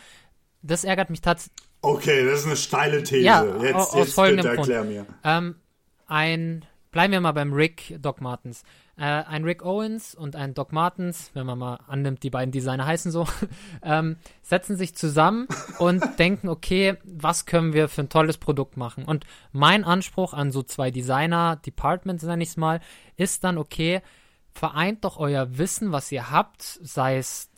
[0.62, 1.56] Das ärgert mich tatsächlich.
[1.82, 3.24] Okay, das ist eine steile These.
[3.24, 4.68] Ja, jetzt aus jetzt folgendem bitte Grund.
[4.68, 5.06] erklär mir.
[5.24, 5.54] Ähm,
[6.06, 8.62] ein, bleiben wir mal beim Rick Doc Martens.
[9.00, 12.84] Äh, ein Rick Owens und ein Doc Martens, wenn man mal annimmt, die beiden Designer
[12.84, 13.26] heißen so,
[13.82, 15.48] ähm, setzen sich zusammen
[15.78, 19.06] und denken, okay, was können wir für ein tolles Produkt machen?
[19.06, 22.80] Und mein Anspruch an so zwei Designer-Departments, nenne ich es mal,
[23.16, 24.02] ist dann, okay,
[24.52, 27.48] vereint doch euer Wissen, was ihr habt, sei es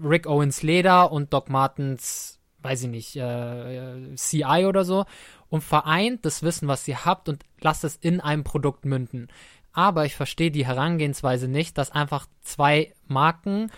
[0.00, 5.06] Rick Owens Leder und Doc Martens, weiß ich nicht, äh, CI oder so
[5.48, 9.28] und vereint das Wissen, was ihr habt und lasst es in einem Produkt münden.
[9.76, 13.70] Aber ich verstehe die Herangehensweise nicht, dass einfach zwei Marken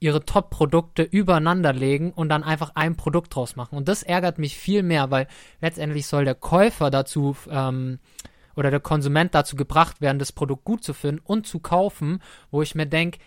[0.00, 3.76] ihre Top-Produkte übereinander legen und dann einfach ein Produkt draus machen.
[3.76, 5.28] Und das ärgert mich viel mehr, weil
[5.60, 8.00] letztendlich soll der Käufer dazu ähm,
[8.56, 12.20] oder der Konsument dazu gebracht werden, das Produkt gut zu finden und zu kaufen,
[12.50, 13.20] wo ich mir denke,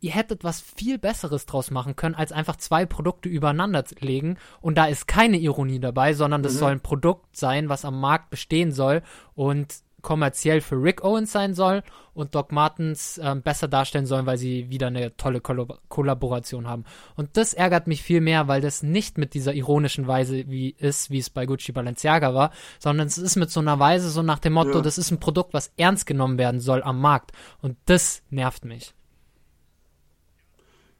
[0.00, 4.38] ihr hättet was viel Besseres draus machen können, als einfach zwei Produkte übereinander zu legen.
[4.62, 8.30] Und da ist keine Ironie dabei, sondern das soll ein Produkt sein, was am Markt
[8.30, 9.02] bestehen soll
[9.34, 11.82] und kommerziell für Rick Owens sein soll
[12.14, 16.84] und Doc Martens ähm, besser darstellen sollen, weil sie wieder eine tolle Kollab Kollaboration haben.
[17.16, 21.10] Und das ärgert mich viel mehr, weil das nicht mit dieser ironischen Weise wie ist,
[21.10, 24.38] wie es bei Gucci Balenciaga war, sondern es ist mit so einer Weise so nach
[24.38, 24.80] dem Motto, Ja.
[24.80, 27.32] das ist ein Produkt, was ernst genommen werden soll am Markt.
[27.60, 28.94] Und das nervt mich.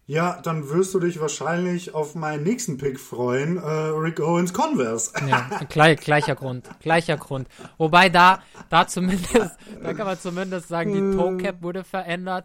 [0.09, 5.11] Ja, dann wirst du dich wahrscheinlich auf meinen nächsten Pick freuen, äh, Rick Owens Converse.
[5.29, 7.49] Ja, gleich, gleicher Grund, gleicher Grund.
[7.77, 12.45] Wobei da, da zumindest, da kann man zumindest sagen, die Toe Cap wurde verändert.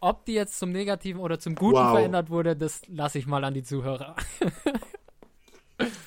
[0.00, 1.92] Ob die jetzt zum Negativen oder zum Guten Wow.
[1.92, 4.14] verändert wurde, das lasse ich mal an die Zuhörer.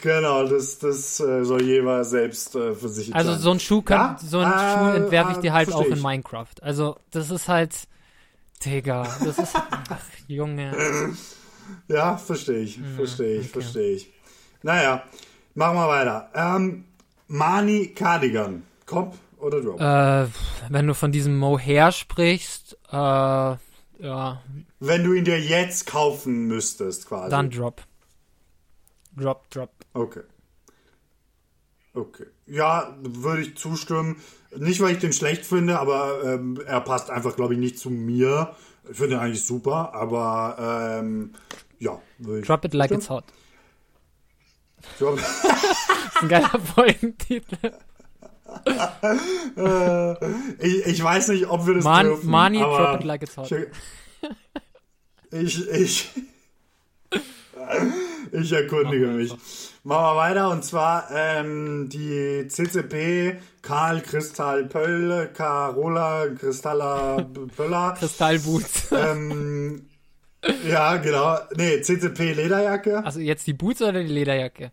[0.01, 3.41] Genau, das, das äh, soll jeder selbst äh, für sich Also entscheiden.
[3.41, 5.85] so ein Schuh kann, Ja, so ein äh, Schuh entwerfe ich äh, dir halt auch
[5.85, 6.01] in.
[6.01, 6.55] Minecraft.
[6.61, 7.73] Also das ist halt,
[8.65, 11.13] Digga, das ist, ach, Junge.
[11.87, 14.13] Ja, verstehe ich, verstehe ich, verstehe ich.
[14.63, 15.03] Naja,
[15.55, 16.29] machen wir weiter.
[16.35, 16.85] Ähm,
[17.27, 19.79] Mani Cardigan, Cop oder Drop?
[19.79, 20.27] Äh,
[20.69, 24.41] wenn du von diesem Mohair sprichst, äh, ja,
[24.79, 27.29] Wenn du ihn dir jetzt kaufen müsstest, quasi.
[27.29, 27.81] dann Drop.
[29.15, 29.69] Drop, Drop.
[29.93, 30.21] Okay.
[31.93, 32.25] Okay.
[32.45, 34.17] Ja, würde ich zustimmen.
[34.55, 37.89] Nicht, weil ich den schlecht finde, aber ähm, er passt einfach, glaube ich, nicht zu
[37.89, 38.55] mir.
[38.89, 41.33] Ich finde ihn eigentlich super, aber ähm,
[41.79, 42.47] ja, würde ich.
[42.47, 43.01] Drop it like Stimmt.
[43.03, 43.23] it's hot.
[44.99, 45.19] Drop-
[46.21, 47.71] Ein geiler Folgentitel.
[50.59, 52.33] ich, ich weiß nicht, ob wir das Man, dürfen.
[52.35, 53.51] Aber drop it like it's hot.
[55.31, 56.09] Ich, ich,
[58.31, 59.31] Ich erkundige mich.
[59.83, 67.95] Machen wir weiter und zwar ähm, die CCP Karl Kristall Pöll, Carola Kristalla Pöller.
[67.99, 68.91] Kristallboots.
[68.91, 69.87] ähm,
[70.67, 71.37] ja, genau.
[71.55, 73.03] Nee, CCP Lederjacke.
[73.05, 74.71] Also jetzt die Boots oder die Lederjacke?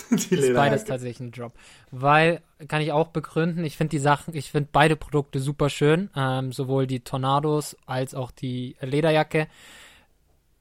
[0.10, 0.84] die Ist beides Lederjacke.
[0.84, 1.52] tatsächlich ein Drop.
[1.90, 6.10] Weil, kann ich auch begründen, ich finde die Sachen, ich finde beide Produkte super schön.
[6.16, 9.48] Ähm, sowohl die Tornados als auch die Lederjacke.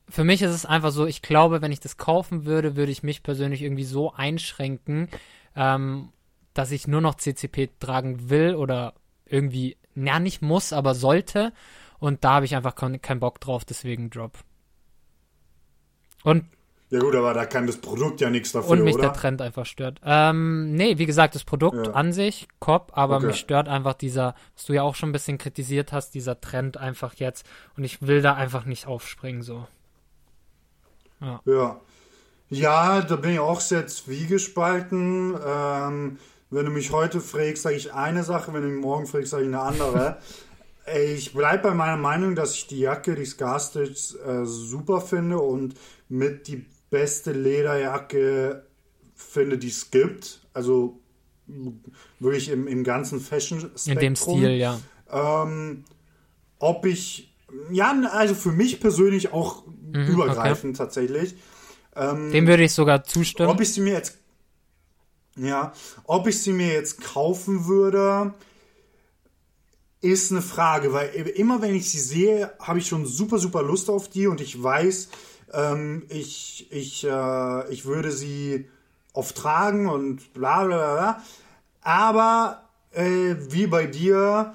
[0.09, 3.03] Für mich ist es einfach so, ich glaube, wenn ich das kaufen würde, würde ich
[3.03, 5.07] mich persönlich irgendwie so einschränken,
[5.55, 6.09] ähm,
[6.53, 8.93] dass ich nur noch CCP tragen will oder
[9.25, 11.53] irgendwie, ja, nicht muss, aber sollte.
[11.99, 14.37] Und da habe ich einfach keinen Bock drauf, deswegen Drop.
[16.23, 16.45] Und
[16.89, 19.03] Ja gut, aber da kann das Produkt ja nichts dafür, und mich oder?
[19.09, 20.01] der Trend einfach stört.
[20.03, 21.93] Ähm, nee, wie gesagt, das Produkt Ja.
[21.93, 23.27] an sich, Cop, aber Okay.
[23.27, 26.77] mich stört einfach dieser, was du ja auch schon ein bisschen kritisiert hast, dieser Trend
[26.77, 27.45] einfach jetzt.
[27.77, 29.67] Und ich will da einfach nicht aufspringen, so.
[31.21, 31.81] Ja.
[32.49, 35.35] Ja, da bin ich auch sehr zwiegespalten.
[35.45, 36.17] Ähm,
[36.49, 39.43] wenn du mich heute fragst, sage ich eine Sache, wenn du mich morgen fragst, sage
[39.43, 40.17] ich eine andere.
[41.15, 45.75] ich bleibe bei meiner Meinung, dass ich die Jacke, die Scarstitch, äh, super finde und
[46.07, 48.65] mit die beste Lederjacke
[49.15, 50.41] finde, die es gibt.
[50.53, 50.99] Also
[52.19, 53.93] wirklich im, im ganzen Fashion-Spektrum.
[53.93, 54.79] In dem Stil, ja.
[55.11, 55.83] Ähm,
[56.57, 57.35] ob ich,
[57.71, 59.63] ja, also für mich persönlich auch
[59.93, 61.35] Mhm, übergreifend tatsächlich.
[61.95, 63.49] Ähm, Dem würde ich sogar zustimmen.
[63.49, 64.17] ob ich sie mir jetzt,
[65.35, 65.73] ja,
[66.05, 68.33] ob ich sie mir jetzt kaufen würde,
[70.01, 73.89] ist eine Frage, weil immer wenn ich sie sehe, habe ich schon super, super Lust
[73.89, 75.09] auf die und ich weiß,
[75.53, 78.69] ähm, ich, ich, äh, ich würde sie
[79.13, 80.93] oft tragen und bla bla bla.
[80.93, 81.23] bla.
[81.81, 84.53] Aber äh, wie bei dir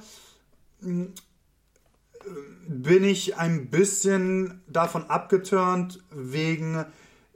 [2.66, 6.84] bin ich ein bisschen davon abgeturnt wegen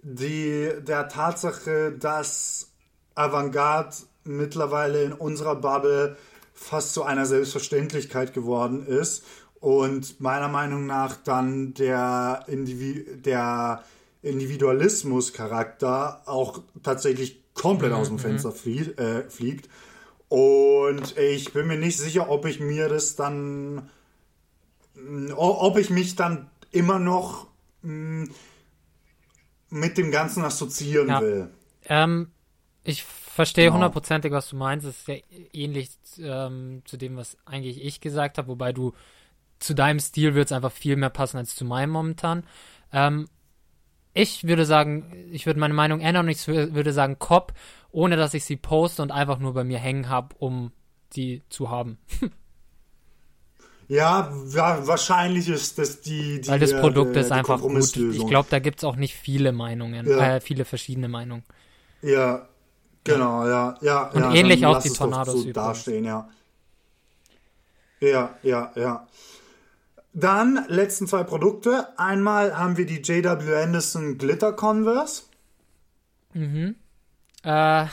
[0.02, 2.70] die, der Tatsache, dass
[3.14, 6.16] Avantgarde mittlerweile in unserer Bubble
[6.54, 9.24] fast zu einer Selbstverständlichkeit geworden ist
[9.60, 13.82] und meiner Meinung nach dann der, Indivi der
[14.22, 19.68] Individualismus-Charakter auch tatsächlich komplett aus dem Fenster flie äh, fliegt.
[20.28, 23.88] Und ich bin mir nicht sicher, ob ich mir das dann
[25.36, 27.46] ob ich mich dann immer noch
[27.82, 28.28] mh,
[29.70, 31.20] mit dem Ganzen assoziieren Ja.
[31.20, 31.50] will.
[31.86, 32.30] Ähm,
[32.84, 33.74] ich verstehe Genau.
[33.74, 34.86] hundertprozentig, was du meinst.
[34.86, 35.16] Es ist ja
[35.52, 38.94] ähnlich ähm, zu dem, was eigentlich ich gesagt habe, wobei du
[39.58, 42.44] zu deinem Stil wird es einfach viel mehr passen als zu meinem momentan.
[42.92, 43.28] Ähm,
[44.14, 47.52] ich würde sagen, ich würde meine Meinung ändern und ich wür- würde sagen Cop,
[47.90, 50.72] ohne dass ich sie poste und einfach nur bei mir hängen habe, um
[51.14, 51.98] die zu haben.
[53.88, 57.96] Ja, wa wahrscheinlich ist das die, die Weil das äh, Produkt die ist einfach gut.
[57.96, 60.36] Ich glaube, da gibt es auch nicht viele Meinungen, Ja.
[60.36, 61.42] äh, viele verschiedene Meinungen.
[62.02, 62.46] Ja,
[63.02, 64.10] genau, ja, ja.
[64.10, 65.54] Und ja, ähnlich auch die Tornados so übrigens.
[65.54, 66.28] dastehen, ja.
[68.00, 69.06] Ja, ja, ja.
[70.12, 71.98] Dann letzten zwei Produkte.
[71.98, 75.22] Einmal haben wir die JW Anderson Glitter Converse.
[77.42, 77.86] Äh,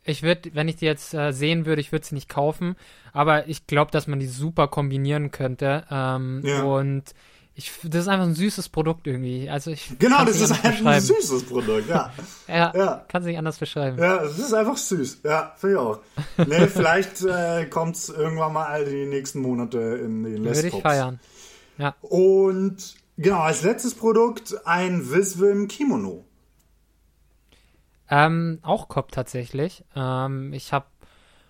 [0.06, 2.76] ich würde, wenn ich die jetzt äh, sehen würde, ich würde sie nicht kaufen,
[3.14, 5.86] aber ich glaube, dass man die super kombinieren könnte.
[5.90, 6.64] Ähm, Ja.
[6.64, 7.04] Und
[7.56, 9.48] ich, das ist einfach ein süßes Produkt irgendwie.
[9.50, 12.12] Also ich Genau, das ist anders ein süßes Produkt, ja.
[12.48, 13.06] Ja, Ja.
[13.08, 13.98] kann es nicht anders beschreiben.
[14.00, 15.20] Ja, es ist einfach süß.
[15.24, 16.00] Ja, finde ich auch.
[16.48, 21.20] Nee, vielleicht äh, kommt es irgendwann mal die nächsten Monate in den Würde ich feiern.
[21.78, 21.96] Ja.
[22.02, 26.26] Und genau, als letztes Produkt ein Visvim Kimono.
[28.14, 29.84] Ähm, auch Cop tatsächlich.
[29.96, 30.86] Ähm, ich habe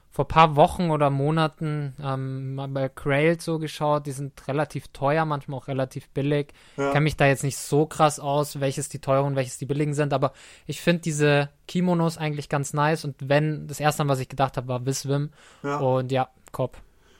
[0.10, 4.06] vor paar Wochen oder Monaten ähm, mal bei Grail so geschaut.
[4.06, 6.54] Die sind relativ teuer, manchmal auch relativ billig.
[6.78, 6.92] Ja.
[6.92, 9.94] Kenne mich da jetzt nicht so krass aus, welches die teuren und welches die billigen
[9.94, 10.32] sind, aber
[10.68, 13.04] ich finde diese Kimonos eigentlich ganz nice.
[13.04, 15.32] Und wenn, das erste, an was ich gedacht habe, war Wiswim.
[15.64, 15.80] Ja.
[15.80, 16.78] Und ja, Kopf.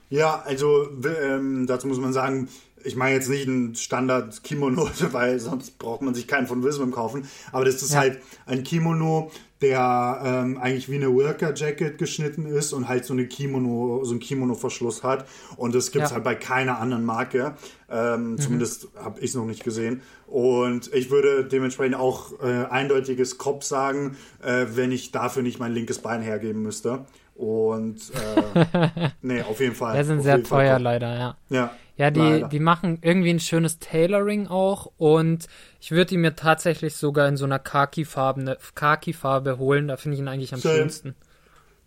[0.10, 0.88] Ja, also
[1.22, 2.48] ähm, dazu muss man sagen,
[2.84, 7.28] ich meine jetzt nicht ein Standard-Kimono, weil sonst braucht man sich keinen von Wisdom kaufen.
[7.52, 8.00] Aber das ist Ja.
[8.00, 9.32] halt ein Kimono,
[9.62, 14.20] der ähm, eigentlich wie eine Worker-Jacket geschnitten ist und halt so eine Kimono, so ein
[14.20, 15.26] Kimono-Verschluss hat.
[15.56, 16.16] Und das gibt's Ja.
[16.16, 17.56] halt bei keiner anderen Marke.
[17.90, 20.02] Ähm, Zumindest habe ich es noch nicht gesehen.
[20.28, 25.74] Und ich würde dementsprechend auch äh, eindeutiges Kopf sagen, äh, wenn ich dafür nicht mein
[25.74, 27.06] linkes Bein hergeben müsste.
[27.36, 29.98] Und äh, nee, auf jeden Fall.
[29.98, 30.84] Die sind sehr Fall teuer, Kopf.
[30.84, 31.38] leider, ja.
[31.50, 32.48] Ja, Ja, die, leider.
[32.48, 35.48] die machen irgendwie ein schönes Tailoring auch und
[35.80, 39.90] ich würde die mir tatsächlich sogar in so einer Khaki-Farbe Khaki-Farbe holen.
[39.90, 40.76] Da finde ich ihn eigentlich am Same.
[40.76, 41.16] schönsten.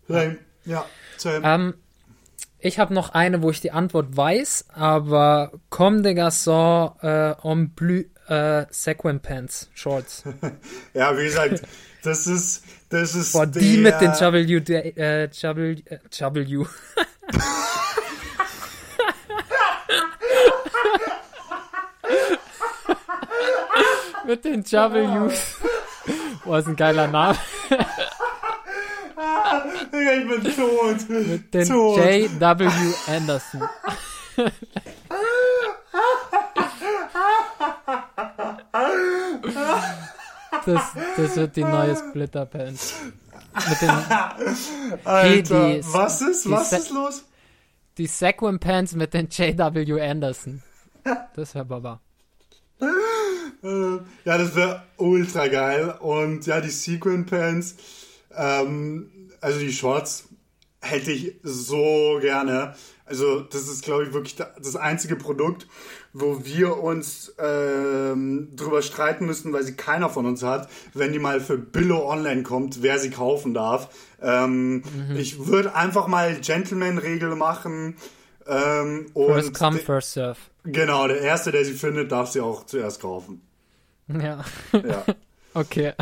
[0.07, 0.37] Same.
[0.63, 0.85] Ja,
[1.17, 1.41] same.
[1.43, 1.73] Ähm,
[2.59, 7.69] ich habe noch eine, wo ich die Antwort weiß, aber Comme des Garçons äh, en
[7.71, 10.23] bleu äh, Sequin Pants Shorts.
[10.93, 11.63] ja, wie gesagt,
[12.03, 15.99] das ist, das ist Boah, die der, mit den W, äh, W, äh,
[16.33, 16.65] W.
[24.25, 25.55] mit den W's.
[26.43, 27.37] Boah, ist ein geiler Name.
[29.91, 31.09] Digga, ich bin tot.
[31.09, 31.97] Mit den tot.
[31.97, 32.69] J.W.
[33.07, 33.63] Anderson.
[40.65, 40.81] Das,
[41.15, 42.95] das wird die neue Splitter Pants.
[43.69, 43.89] Mit den
[45.05, 47.23] Alter, die- was ist, die was Se- ist los?
[47.97, 50.01] die Sequin Pants mit den J.W.
[50.01, 50.61] Anderson.
[51.35, 52.01] Das wäre Baba.
[53.63, 55.95] Ja, das wäre ultra geil.
[55.99, 57.75] Und ja, die Sequin Pants,
[58.35, 59.09] ähm,
[59.41, 60.29] also die Shorts,
[60.79, 62.75] hätte ich so gerne.
[63.05, 65.65] Also, das ist, glaube ich, wirklich da- das einzige Produkt,
[66.13, 71.19] wo wir uns ähm, drüber streiten müssen, weil sie keiner von uns hat, wenn die
[71.19, 73.89] mal für Billo online kommt, wer sie kaufen darf.
[74.21, 74.83] Ähm,
[75.15, 77.95] Ich würde einfach mal Gentleman-Regel machen.
[78.45, 80.37] Ähm, First und come, de- first serve.
[80.71, 83.41] Genau, der Erste, der sie findet, darf sie auch zuerst kaufen.
[84.07, 84.43] Ja.
[84.73, 85.05] Ja.
[85.53, 85.93] Okay.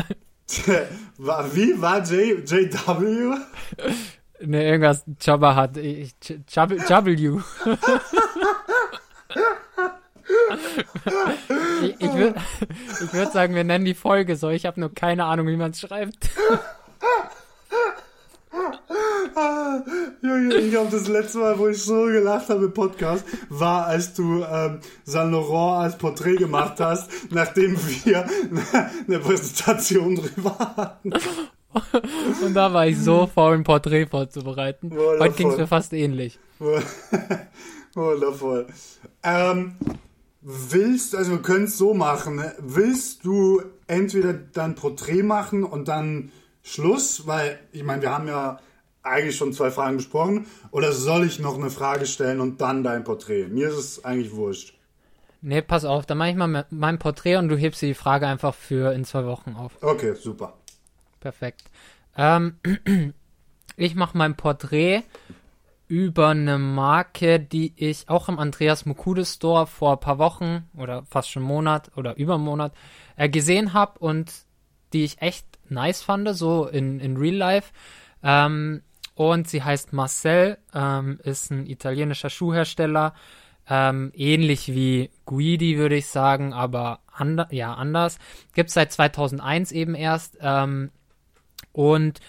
[1.18, 3.36] Wie war J, JW?
[4.42, 5.78] Ne, irgendwas Jabba hat.
[5.78, 7.40] Ich, J- W.
[11.82, 12.34] ich ich würde
[13.02, 14.50] ich würd sagen, wir nennen die Folge so.
[14.50, 16.30] Ich habe nur keine Ahnung, wie man es schreibt.
[20.22, 24.14] Junge, ich glaube, das letzte Mal, wo ich so gelacht habe im Podcast, war, als
[24.14, 28.26] du ähm, Saint Laurent als Porträt gemacht hast, nachdem wir
[29.06, 31.12] eine Präsentation drüber hatten.
[32.44, 34.90] Und da war ich so faul, ein Porträt vorzubereiten.
[34.90, 35.20] Wundervoll.
[35.20, 36.38] Heute ging es mir fast ähnlich.
[37.94, 38.66] Wundervoll.
[39.22, 39.76] Ähm,
[40.40, 42.54] willst, also wir können es so machen, ne?
[42.58, 48.58] willst du entweder dein Porträt machen und dann Schluss, weil ich meine, wir haben ja
[49.06, 53.04] eigentlich schon zwei Fragen besprochen, oder soll ich noch eine Frage stellen und dann dein
[53.04, 53.46] Porträt?
[53.48, 54.74] Mir ist es eigentlich wurscht.
[55.42, 58.26] Nee, pass auf, dann mache ich mal me- mein Porträt und du hebst die Frage
[58.26, 59.72] einfach für in zwei Wochen auf.
[59.82, 60.54] Okay, super.
[61.20, 61.64] Perfekt.
[62.16, 62.56] Ähm,
[63.76, 65.02] ich mache mein Porträt
[65.88, 71.04] über eine Marke, die ich auch im Andreas Mukude Store vor ein paar Wochen oder
[71.04, 72.72] fast schon Monat oder über einen Monat
[73.16, 74.32] äh, gesehen habe und
[74.92, 77.72] die ich echt nice fand, so in, in Real Life.
[78.22, 78.82] Ähm,
[79.16, 83.14] und sie heißt Marcel, ähm, ist ein italienischer Schuhhersteller,
[83.68, 88.18] ähm, ähnlich wie Guidi, würde ich sagen, aber ander, ja, anders.
[88.54, 90.36] Gibt seit 2001 eben erst.
[90.40, 90.90] Ähm,
[91.72, 92.20] und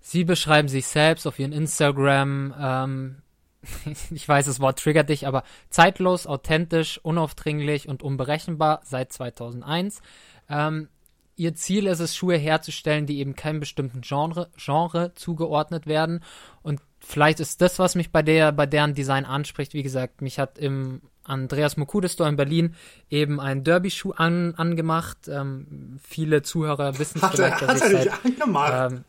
[0.00, 3.16] sie beschreiben sich selbst auf ihren Instagram, ähm,
[4.10, 10.00] ich weiß, das Wort triggert dich, aber zeitlos, authentisch, unaufdringlich und unberechenbar seit 2001.
[10.48, 10.88] Ähm,
[11.36, 16.22] ihr Ziel ist es, Schuhe herzustellen, die eben keinem bestimmten Genre, Genre zugeordnet werden.
[16.62, 19.74] Und vielleicht ist das, was mich bei der, bei deren Design anspricht.
[19.74, 22.74] Wie gesagt, mich hat im Andreas Mokude Store in Berlin
[23.10, 25.28] eben ein Derby-Schuh an, angemacht.
[25.28, 28.92] Ähm, viele Zuhörer wissen es Hat er, vielleicht, hat dass er ich dich seit, angemacht?
[28.92, 29.04] ähm,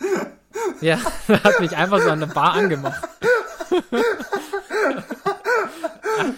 [0.82, 0.98] ja,
[1.44, 3.02] hat mich einfach so an der Bar angemacht.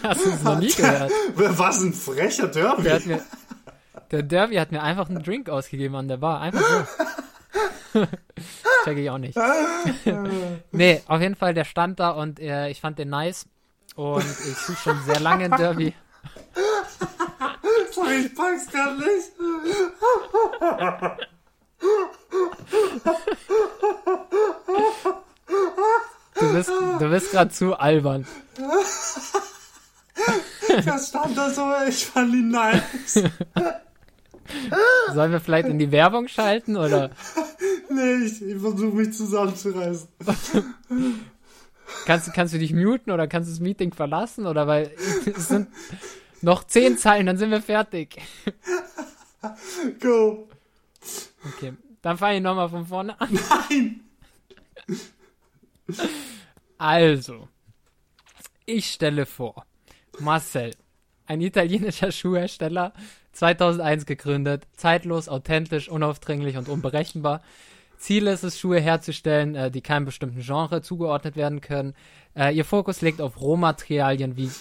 [0.04, 1.12] Hast du es noch nie gehört?
[1.36, 2.84] Was ein frecher Derby.
[2.84, 3.22] Der, hat mir,
[4.12, 6.42] der Derby hat mir einfach einen Drink ausgegeben an der Bar.
[6.42, 6.88] Einfach
[7.94, 8.06] so.
[8.84, 9.38] Check ich auch nicht.
[10.72, 13.48] nee, auf jeden Fall, der stand da und äh, ich fand den nice.
[13.96, 15.94] Und ich suche schon sehr lange ein Derby.
[17.92, 19.32] Sorry, ich pack's grad nicht.
[26.40, 26.54] Du
[27.00, 28.26] Du bist gerade zu albern.
[30.86, 33.24] Das stand da so, ich fand ihn nice.
[35.14, 37.12] Sollen wir vielleicht in die Werbung schalten oder
[37.90, 40.08] Nee, ich, ich versuche mich zusammenzureißen.
[42.06, 44.92] kannst, kannst du dich muten oder kannst du das Meeting verlassen oder weil
[45.26, 45.70] es sind
[46.42, 48.22] noch zehn Zeilen, dann sind wir fertig.
[50.00, 50.48] Go.
[51.46, 53.40] Okay, dann fange ich nochmal von vorne an.
[53.70, 54.02] Nein.
[56.78, 57.48] Also,
[58.66, 59.66] ich stelle vor,
[60.20, 60.76] Marcel,
[61.26, 62.94] ein italienischer Schuhhersteller,
[63.40, 67.42] 2001 gegründet, zeitlos, authentisch, unaufdringlich und unberechenbar.
[67.98, 71.96] Ziel ist es, Schuhe herzustellen, äh, die keinem bestimmten Genre zugeordnet werden können.
[72.36, 74.52] Äh, ihr Fokus liegt auf Rohmaterialien wie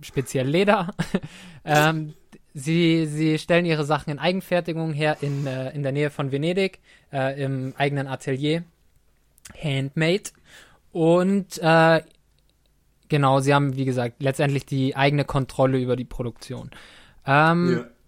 [0.00, 0.94] speziell Leder.
[1.64, 2.14] ähm,
[2.54, 6.78] sie, sie stellen ihre Sachen in Eigenfertigung her in, äh, in der Nähe von Venedig,
[7.12, 8.62] äh, im eigenen Atelier.
[9.60, 10.30] Handmade.
[10.92, 12.00] Und äh,
[13.08, 16.70] genau, sie haben, wie gesagt, letztendlich die eigene Kontrolle über die Produktion.
[17.26, 17.99] Ähm, Ja.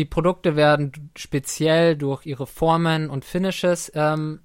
[0.00, 4.40] Die Produkte werden speziell durch ihre Formen und Finishes ähm,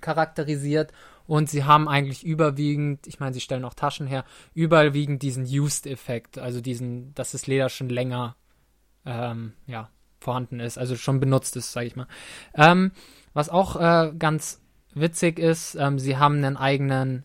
[0.00, 0.92] charakterisiert
[1.26, 6.38] und sie haben eigentlich überwiegend, ich meine, sie stellen auch Taschen her, überwiegend diesen Used-Effekt,
[6.38, 8.36] also diesen, dass das Leder schon länger
[9.04, 9.90] ähm, ja,
[10.20, 12.06] vorhanden ist, also schon benutzt ist, sage ich mal.
[12.54, 12.92] Ähm,
[13.34, 14.62] was auch äh, ganz
[14.94, 17.24] witzig ist, ähm, sie haben einen eigenen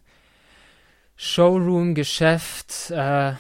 [1.18, 3.34] Showroom-Geschäft äh,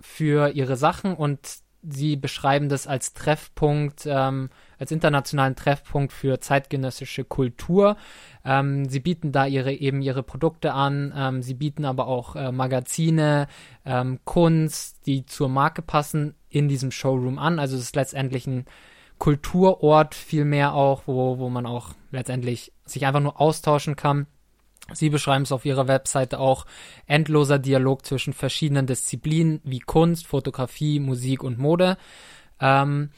[0.00, 7.24] für ihre Sachen und sie beschreiben das als Treffpunkt, ähm, als internationalen Treffpunkt für zeitgenössische
[7.24, 7.96] Kultur.
[8.44, 11.12] Ähm, sie bieten da ihre eben ihre Produkte an.
[11.16, 13.48] Ähm, sie bieten aber auch äh, Magazine,
[13.84, 17.58] ähm, Kunst, die zur Marke passen, in diesem Showroom an.
[17.58, 18.64] Also es ist letztendlich ein
[19.18, 24.26] Kulturort vielmehr auch, wo, wo man auch letztendlich sich einfach nur austauschen kann.
[24.92, 26.66] Sie beschreiben es auf ihrer Webseite auch
[27.06, 31.96] endloser Dialog zwischen verschiedenen Disziplinen wie Kunst, Fotografie, Musik und Mode.
[32.60, 33.10] Ähm,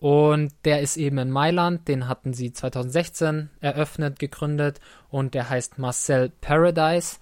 [0.00, 5.78] und der ist eben in Mailand, den hatten sie 2016 eröffnet, gegründet und der heißt
[5.78, 7.18] Marcel Paradise.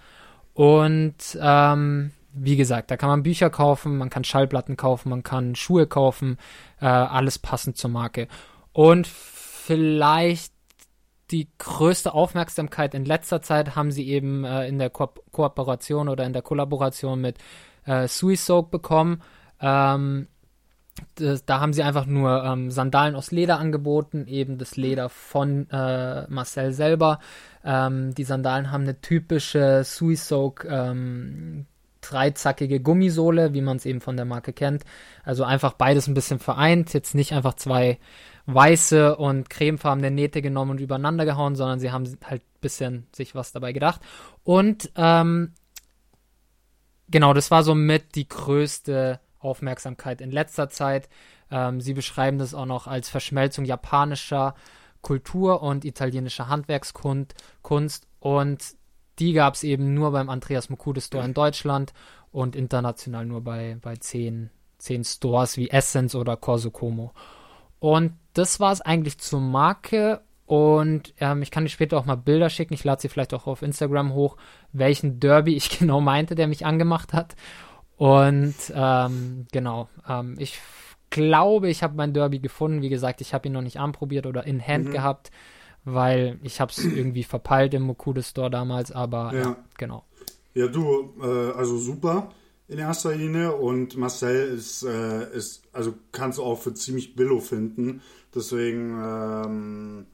[0.55, 5.55] Und ähm, wie gesagt, da kann man Bücher kaufen, man kann Schallplatten kaufen, man kann
[5.57, 6.39] Schuhe kaufen,
[6.81, 8.29] äh, alles passend zur Marke.
[8.73, 10.50] Und vielleicht
[11.31, 16.25] die größte Aufmerksamkeit in letzter Zeit haben sie eben äh, in der Ko Kooperation oder
[16.25, 17.39] in der Kollaboration mit
[17.87, 19.23] äh, Suisoak bekommen.
[19.61, 20.29] Ähm,
[21.15, 25.69] das, da haben sie einfach nur ähm, Sandalen aus Leder angeboten, eben das Leder von
[25.71, 27.21] äh, Marcel selber.
[27.65, 31.67] Ähm, die Sandalen haben eine typische Suisoak ähm,
[32.01, 34.85] dreizackige Gummisohle, wie man es eben von der Marke kennt.
[35.25, 36.93] Also einfach beides ein bisschen vereint.
[36.93, 37.99] Jetzt nicht einfach zwei
[38.55, 43.35] weiße und cremefarbene Nähte genommen und übereinander gehauen, sondern sie haben halt ein bisschen sich
[43.35, 44.01] was dabei gedacht.
[44.45, 45.55] Und ähm,
[47.09, 51.09] genau, das war somit die größte Aufmerksamkeit in letzter Zeit.
[51.51, 54.55] Ähm, sie beschreiben das auch noch als Verschmelzung japanischer
[55.03, 58.07] Kultur und italienischer Handwerkskunst Kunst.
[58.21, 58.59] und
[59.19, 61.93] die gab es eben nur beim Andreas Mokude Store in Deutschland
[62.33, 67.13] und international nur bei, bei zehn, zehn Stores wie Essence oder Corso Como.
[67.81, 70.21] Und das war es eigentlich zur Marke.
[70.47, 72.75] Und ähm, ich kann dir später auch mal Bilder schicken.
[72.75, 74.37] Ich lade sie vielleicht auch auf Instagram hoch,
[74.73, 77.37] welchen Derby ich genau meinte, der mich angemacht hat.
[77.97, 80.59] Und ähm, genau, ähm, ich
[81.11, 82.83] glaube, ich habe mein Derby gefunden.
[82.83, 84.91] Wie gesagt, ich habe ihn noch nicht anprobiert oder in Hand Mhm.
[84.93, 85.31] gehabt,
[85.85, 88.91] weil ich habe es irgendwie verpeilt im Mokude Store damals.
[88.91, 89.57] Aber ja, Ja.
[89.79, 90.05] genau.
[90.55, 92.31] Ja, du, äh, also super
[92.67, 97.41] in erster Linie und Marcel ist, äh, ist also kannst du auch für ziemlich billo
[97.41, 98.01] finden.
[98.35, 100.07] Deswegen, ähm,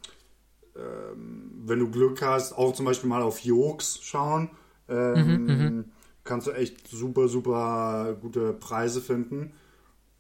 [0.77, 4.51] ähm, wenn du Glück hast, auch zum Beispiel mal auf Jokes schauen,
[4.89, 5.87] ähm,
[6.25, 9.53] kannst du echt super, super gute Preise finden.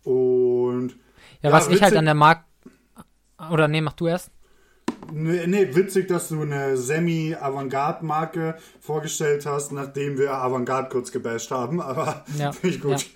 [0.04, 0.90] Und
[1.42, 2.44] Ja, Ja, was ich halt witzig- an der Marke.
[3.50, 4.30] Oder nee, mach du erst.
[5.12, 11.80] Nee, nee, witzig, dass du eine Semi-Avantgarde-Marke vorgestellt hast, nachdem wir Avantgarde kurz gebasht haben,
[11.80, 13.06] aber Ja, finde ich gut.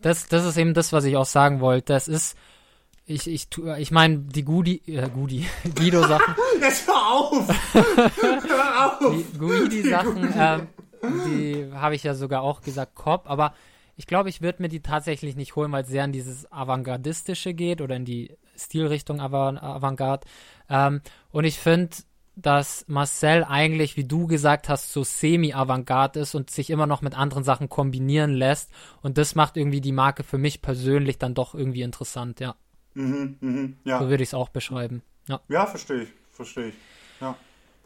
[0.00, 1.92] Das, das ist eben das, was ich auch sagen wollte.
[1.94, 2.36] Das ist,
[3.06, 5.46] ich, ich, tu- ich meine, die Gudi, äh, Gudi,
[5.76, 7.48] Guido-Sachen, Jetzt hör auf!
[7.74, 9.12] hör auf!
[9.14, 10.66] die Guidi-Sachen, ähm,
[11.26, 13.54] die habe ich ja sogar auch gesagt, Cop, aber
[13.96, 17.54] ich glaube, ich würde mir die tatsächlich nicht holen, weil es sehr in dieses Avantgardistische
[17.54, 20.26] geht oder in die Stilrichtung Avan- Avantgarde.
[20.68, 21.00] Ähm,
[21.30, 21.96] und ich finde,
[22.34, 27.16] dass Marcel eigentlich, wie du gesagt hast, so semi-Avantgarde ist und sich immer noch mit
[27.16, 28.70] anderen Sachen kombinieren lässt.
[29.00, 32.54] Und das macht irgendwie die Marke für mich persönlich dann doch irgendwie interessant, ja.
[32.96, 33.98] Mhm, mhm, ja.
[33.98, 35.02] So würde ich es auch beschreiben.
[35.28, 35.40] Ja.
[35.48, 36.74] ja, verstehe ich, verstehe ich.
[37.20, 37.36] Ja.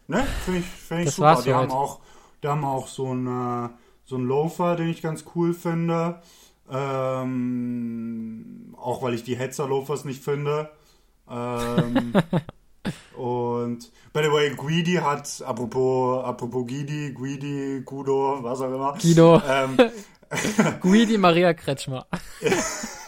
[0.07, 1.43] Ne, finde ich, find ich Das super.
[1.45, 1.75] Die haben heute.
[1.75, 2.01] auch,
[2.43, 3.69] die haben auch so ein, äh,
[4.05, 6.23] so Loafer, den ich ganz cool finde.
[6.71, 10.71] Ähm, auch weil ich die Hetzer-Loafers nicht finde.
[11.29, 12.13] Ähm,
[13.17, 18.97] und by the way, Guidi hat, apropos, apropos Guidi, Guidi, Guido, was auch immer.
[19.01, 19.43] Guido.
[19.49, 19.77] Ähm,
[20.81, 22.07] Guidi Maria Kretschmer.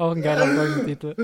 [0.00, 1.14] Auch ein geiler Folgentitel.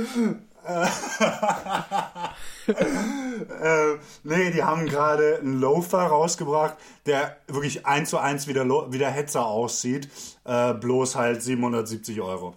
[2.67, 8.67] äh, nee, die haben gerade einen Loafer rausgebracht, der wirklich eins zu eins wie der,
[8.67, 10.11] Lo wie der Hetzer aussieht.
[10.45, 12.53] Äh, bloß halt 770 Euro.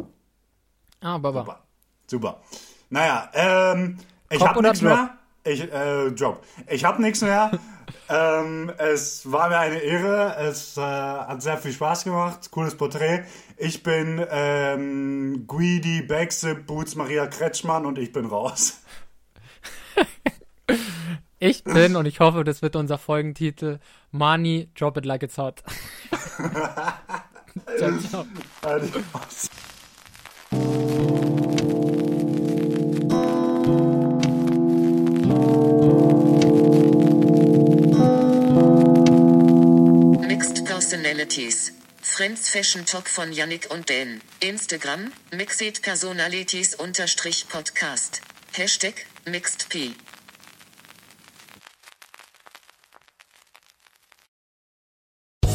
[0.99, 1.39] Ah, Baba.
[1.39, 1.61] Super.
[2.07, 2.41] Super.
[2.89, 3.97] Naja, ähm,
[4.29, 5.11] ich Cop habe oder nichts mehr.
[5.45, 6.43] Ich, äh, Drop.
[6.67, 7.51] Ich habe nichts mehr.
[8.09, 10.35] Ähm, es war mir eine Ehre.
[10.37, 12.51] Es äh, hat sehr viel Spaß gemacht.
[12.51, 13.23] Cooles Porträt.
[13.57, 18.81] Ich bin ähm, Guidi Baxip Boots Maria Kretschmann und ich bin raus.
[21.41, 23.79] Ich bin, und ich hoffe, das wird unser Folgentitel,
[24.11, 25.63] Money, Drop It Like It's Hot.
[27.77, 28.25] ciao, ciao.
[28.61, 29.49] Adios.
[40.39, 41.73] Mixed Personalities.
[42.01, 44.21] Friends Fashion Talk von Yannick und Dan.
[44.39, 48.21] Instagram, Mixed Personalities unterstrich Podcast.
[48.53, 48.93] Hashtag,
[49.25, 49.95] MixedP.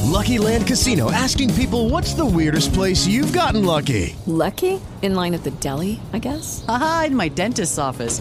[0.03, 4.15] Lucky Land Casino asking people what's the weirdest place you've gotten lucky?
[4.27, 4.83] Lucky?
[5.01, 6.63] In line at the deli, I guess?
[6.69, 8.21] Aha, in my dentist's office.